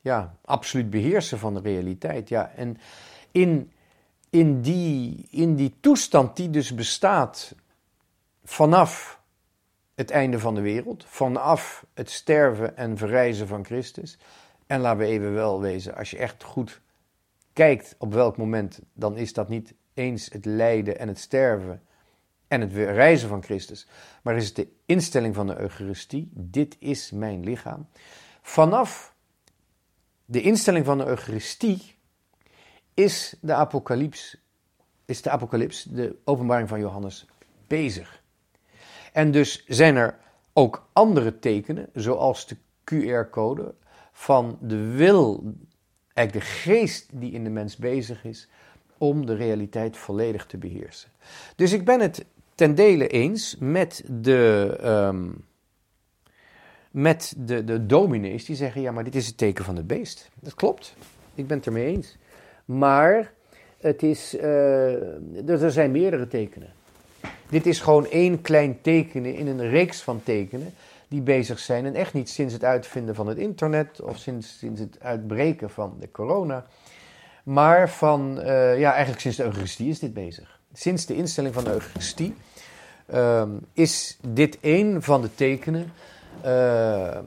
ja, 0.00 0.36
absoluut 0.44 0.90
beheersen 0.90 1.38
van 1.38 1.54
de 1.54 1.60
realiteit. 1.60 2.28
Ja, 2.28 2.50
en 2.56 2.76
in, 3.30 3.72
in, 4.30 4.60
die, 4.60 5.26
in 5.30 5.54
die 5.54 5.74
toestand 5.80 6.36
die 6.36 6.50
dus 6.50 6.74
bestaat 6.74 7.54
vanaf 8.44 9.20
het 9.94 10.10
einde 10.10 10.38
van 10.38 10.54
de 10.54 10.60
wereld, 10.60 11.04
vanaf 11.06 11.86
het 11.94 12.10
sterven 12.10 12.76
en 12.76 12.96
verrijzen 12.96 13.46
van 13.46 13.64
Christus. 13.64 14.18
En 14.66 14.80
laten 14.80 14.98
we 14.98 15.04
even 15.04 15.34
wel 15.34 15.60
wezen, 15.60 15.94
als 15.94 16.10
je 16.10 16.18
echt 16.18 16.42
goed 16.42 16.80
kijkt 17.52 17.94
op 17.98 18.12
welk 18.12 18.36
moment, 18.36 18.80
dan 18.92 19.16
is 19.16 19.32
dat 19.32 19.48
niet 19.48 19.74
eens 19.94 20.28
het 20.32 20.44
lijden 20.44 20.98
en 20.98 21.08
het 21.08 21.18
sterven 21.18 21.82
en 22.48 22.60
het 22.60 22.72
reizen 22.72 23.28
van 23.28 23.42
Christus, 23.42 23.86
maar 24.22 24.36
is 24.36 24.46
het 24.46 24.56
de 24.56 24.68
instelling 24.86 25.34
van 25.34 25.46
de 25.46 25.58
Eucharistie. 25.58 26.30
Dit 26.32 26.76
is 26.78 27.10
mijn 27.10 27.44
lichaam. 27.44 27.88
Vanaf 28.42 29.14
de 30.24 30.40
instelling 30.40 30.84
van 30.84 30.98
de 30.98 31.06
Eucharistie 31.06 31.94
is 32.94 33.34
de 33.40 33.54
apocalyps, 33.54 34.36
is 35.04 35.22
de 35.22 35.30
apocalyps, 35.30 35.82
de 35.82 36.16
openbaring 36.24 36.68
van 36.68 36.80
Johannes, 36.80 37.26
bezig. 37.66 38.22
En 39.12 39.30
dus 39.30 39.64
zijn 39.66 39.96
er 39.96 40.18
ook 40.52 40.88
andere 40.92 41.38
tekenen, 41.38 41.88
zoals 41.92 42.46
de 42.46 42.56
QR-code, 42.84 43.74
van 44.12 44.58
de 44.60 44.76
wil, 44.76 45.54
eigenlijk 46.12 46.46
de 46.46 46.52
geest 46.52 47.08
die 47.12 47.32
in 47.32 47.44
de 47.44 47.50
mens 47.50 47.76
bezig 47.76 48.24
is, 48.24 48.48
om 48.98 49.26
de 49.26 49.34
realiteit 49.34 49.96
volledig 49.96 50.46
te 50.46 50.58
beheersen. 50.58 51.10
Dus 51.56 51.72
ik 51.72 51.84
ben 51.84 52.00
het 52.00 52.24
ten 52.54 52.74
dele 52.74 53.08
eens 53.08 53.56
met 53.58 54.04
de, 54.06 54.78
um, 54.84 55.44
met 56.90 57.34
de, 57.38 57.64
de 57.64 57.86
dominees 57.86 58.44
die 58.44 58.56
zeggen: 58.56 58.80
ja, 58.80 58.92
maar 58.92 59.04
dit 59.04 59.14
is 59.14 59.26
het 59.26 59.36
teken 59.36 59.64
van 59.64 59.76
het 59.76 59.86
beest. 59.86 60.30
Dat 60.40 60.54
klopt, 60.54 60.96
ik 61.34 61.46
ben 61.46 61.56
het 61.56 61.66
ermee 61.66 61.86
eens. 61.86 62.16
Maar 62.64 63.32
het 63.78 64.02
is, 64.02 64.34
uh, 64.34 65.48
er 65.48 65.70
zijn 65.70 65.90
meerdere 65.90 66.28
tekenen. 66.28 66.72
Dit 67.48 67.66
is 67.66 67.80
gewoon 67.80 68.06
één 68.06 68.40
klein 68.40 68.80
tekenen 68.80 69.34
in 69.34 69.46
een 69.46 69.68
reeks 69.68 70.02
van 70.02 70.22
tekenen 70.22 70.74
die 71.08 71.20
bezig 71.20 71.58
zijn. 71.58 71.86
En 71.86 71.94
echt 71.94 72.12
niet 72.12 72.30
sinds 72.30 72.52
het 72.52 72.64
uitvinden 72.64 73.14
van 73.14 73.26
het 73.26 73.38
internet 73.38 74.00
of 74.00 74.18
sinds, 74.18 74.58
sinds 74.58 74.80
het 74.80 75.00
uitbreken 75.00 75.70
van 75.70 75.96
de 76.00 76.10
corona. 76.10 76.66
Maar 77.44 77.90
van, 77.90 78.38
uh, 78.38 78.78
ja, 78.78 78.90
eigenlijk 78.90 79.20
sinds 79.20 79.36
de 79.36 79.44
Eucharistie 79.44 79.88
is 79.88 79.98
dit 79.98 80.14
bezig. 80.14 80.53
Sinds 80.76 81.06
de 81.06 81.14
instelling 81.14 81.54
van 81.54 81.64
de 81.64 81.70
Eucharistie 81.70 82.34
uh, 83.12 83.42
is 83.72 84.18
dit 84.28 84.58
een 84.60 85.02
van 85.02 85.22
de 85.22 85.34
tekenen. 85.34 85.92
Uh, 86.44 87.18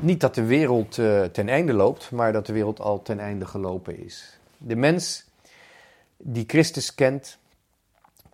niet 0.00 0.20
dat 0.20 0.34
de 0.34 0.44
wereld 0.44 0.96
uh, 0.96 1.24
ten 1.24 1.48
einde 1.48 1.72
loopt, 1.72 2.10
maar 2.10 2.32
dat 2.32 2.46
de 2.46 2.52
wereld 2.52 2.80
al 2.80 3.02
ten 3.02 3.18
einde 3.18 3.46
gelopen 3.46 4.04
is. 4.04 4.38
De 4.58 4.76
mens 4.76 5.24
die 6.16 6.44
Christus 6.46 6.94
kent, 6.94 7.38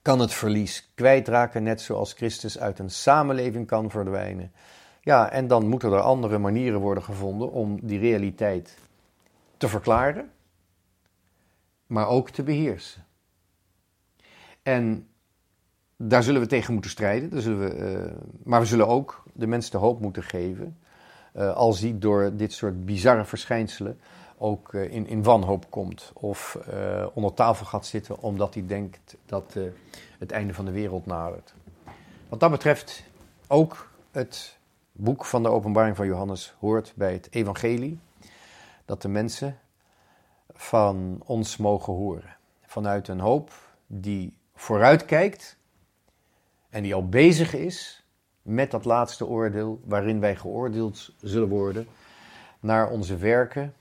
kan 0.03 0.21
het 0.21 0.33
verlies 0.33 0.91
kwijtraken, 0.95 1.63
net 1.63 1.81
zoals 1.81 2.13
Christus 2.13 2.59
uit 2.59 2.79
een 2.79 2.91
samenleving 2.91 3.67
kan 3.67 3.91
verdwijnen. 3.91 4.53
Ja, 5.01 5.31
en 5.31 5.47
dan 5.47 5.69
moeten 5.69 5.93
er 5.93 6.01
andere 6.01 6.39
manieren 6.39 6.81
worden 6.81 7.03
gevonden 7.03 7.51
om 7.51 7.79
die 7.83 7.99
realiteit 7.99 8.79
te 9.57 9.69
verklaren, 9.69 10.31
maar 11.87 12.09
ook 12.09 12.31
te 12.31 12.43
beheersen. 12.43 13.05
En 14.65 15.09
daar 15.97 16.23
zullen 16.23 16.41
we 16.41 16.47
tegen 16.47 16.73
moeten 16.73 16.91
strijden, 16.91 17.31
daar 17.31 17.41
zullen 17.41 17.59
we, 17.59 17.77
uh, 17.77 18.13
maar 18.43 18.61
we 18.61 18.67
zullen 18.67 18.89
ook 18.89 19.23
de 19.33 19.47
mensen 19.47 19.71
de 19.71 19.77
hoop 19.77 20.01
moeten 20.01 20.23
geven, 20.23 20.79
uh, 21.37 21.53
als 21.55 21.81
die 21.81 21.99
door 21.99 22.37
dit 22.37 22.53
soort 22.53 22.85
bizarre 22.85 23.25
verschijnselen 23.25 24.01
ook 24.39 24.73
uh, 24.73 24.93
in, 24.93 25.07
in 25.07 25.23
wanhoop 25.23 25.71
komt 25.71 26.11
of 26.15 26.59
onder 27.15 27.35
tafel 27.35 27.67
gaat 27.67 27.87
zitten 27.87 28.21
omdat 28.21 28.55
hij 28.55 28.67
denkt 28.67 29.17
dat 29.27 29.57
het 30.19 30.31
einde 30.31 30.55
van 30.55 30.65
de 30.65 30.71
wereld 30.71 31.07
nadert. 31.07 31.55
Wat 32.29 32.41
dat 32.41 32.51
betreft, 32.51 33.05
ook 33.47 33.91
het 34.11 34.59
boek 34.93 35.25
van 35.25 35.43
de 35.43 35.49
Openbaring 35.49 35.97
van 35.97 36.07
Johannes 36.07 36.55
hoort 36.59 36.93
bij 36.97 37.13
het 37.13 37.29
Evangelie, 37.31 38.01
dat 38.85 39.03
de 39.03 39.09
mensen 39.09 39.59
van 40.53 41.23
ons 41.25 41.57
mogen 41.57 41.93
horen. 41.93 42.37
Vanuit 42.67 43.09
een 43.09 43.21
hoop 43.21 43.53
die 43.87 44.37
vooruitkijkt 44.65 45.57
en 46.71 46.83
die 46.83 46.95
al 46.95 47.09
bezig 47.09 47.55
is 47.55 48.05
met 48.43 48.71
dat 48.71 48.85
laatste 48.85 49.27
oordeel 49.27 49.81
waarin 49.85 50.21
wij 50.21 50.37
geoordeeld 50.37 51.15
zullen 51.21 51.49
worden 51.49 51.87
naar 52.61 52.91
onze 52.91 53.17
werken 53.17 53.75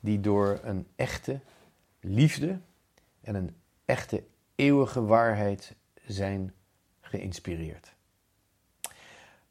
die 0.00 0.20
door 0.20 0.60
een 0.62 0.86
echte 0.96 1.40
liefde 2.00 2.58
en 3.20 3.34
een 3.34 3.56
echte 3.84 4.22
eeuwige 4.54 5.04
waarheid 5.04 5.74
zijn 6.06 6.54
geïnspireerd. 7.00 7.94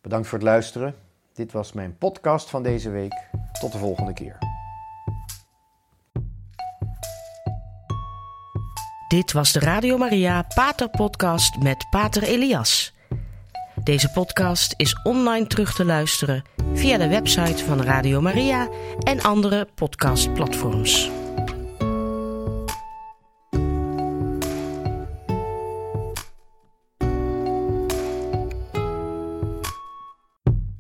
Bedankt 0.01 0.27
voor 0.27 0.37
het 0.37 0.47
luisteren. 0.47 0.95
Dit 1.33 1.51
was 1.51 1.73
mijn 1.73 1.97
podcast 1.97 2.49
van 2.49 2.63
deze 2.63 2.89
week. 2.89 3.29
Tot 3.59 3.71
de 3.71 3.77
volgende 3.77 4.13
keer. 4.13 4.46
Dit 9.07 9.31
was 9.31 9.51
de 9.51 9.59
Radio 9.59 9.97
Maria 9.97 10.45
Pater 10.55 10.89
Podcast 10.89 11.57
met 11.57 11.87
Pater 11.89 12.23
Elias. 12.23 12.93
Deze 13.83 14.09
podcast 14.09 14.73
is 14.77 14.99
online 15.03 15.47
terug 15.47 15.73
te 15.73 15.85
luisteren 15.85 16.43
via 16.73 16.97
de 16.97 17.07
website 17.07 17.65
van 17.65 17.81
Radio 17.81 18.21
Maria 18.21 18.67
en 19.03 19.21
andere 19.21 19.67
podcastplatforms. 19.75 21.09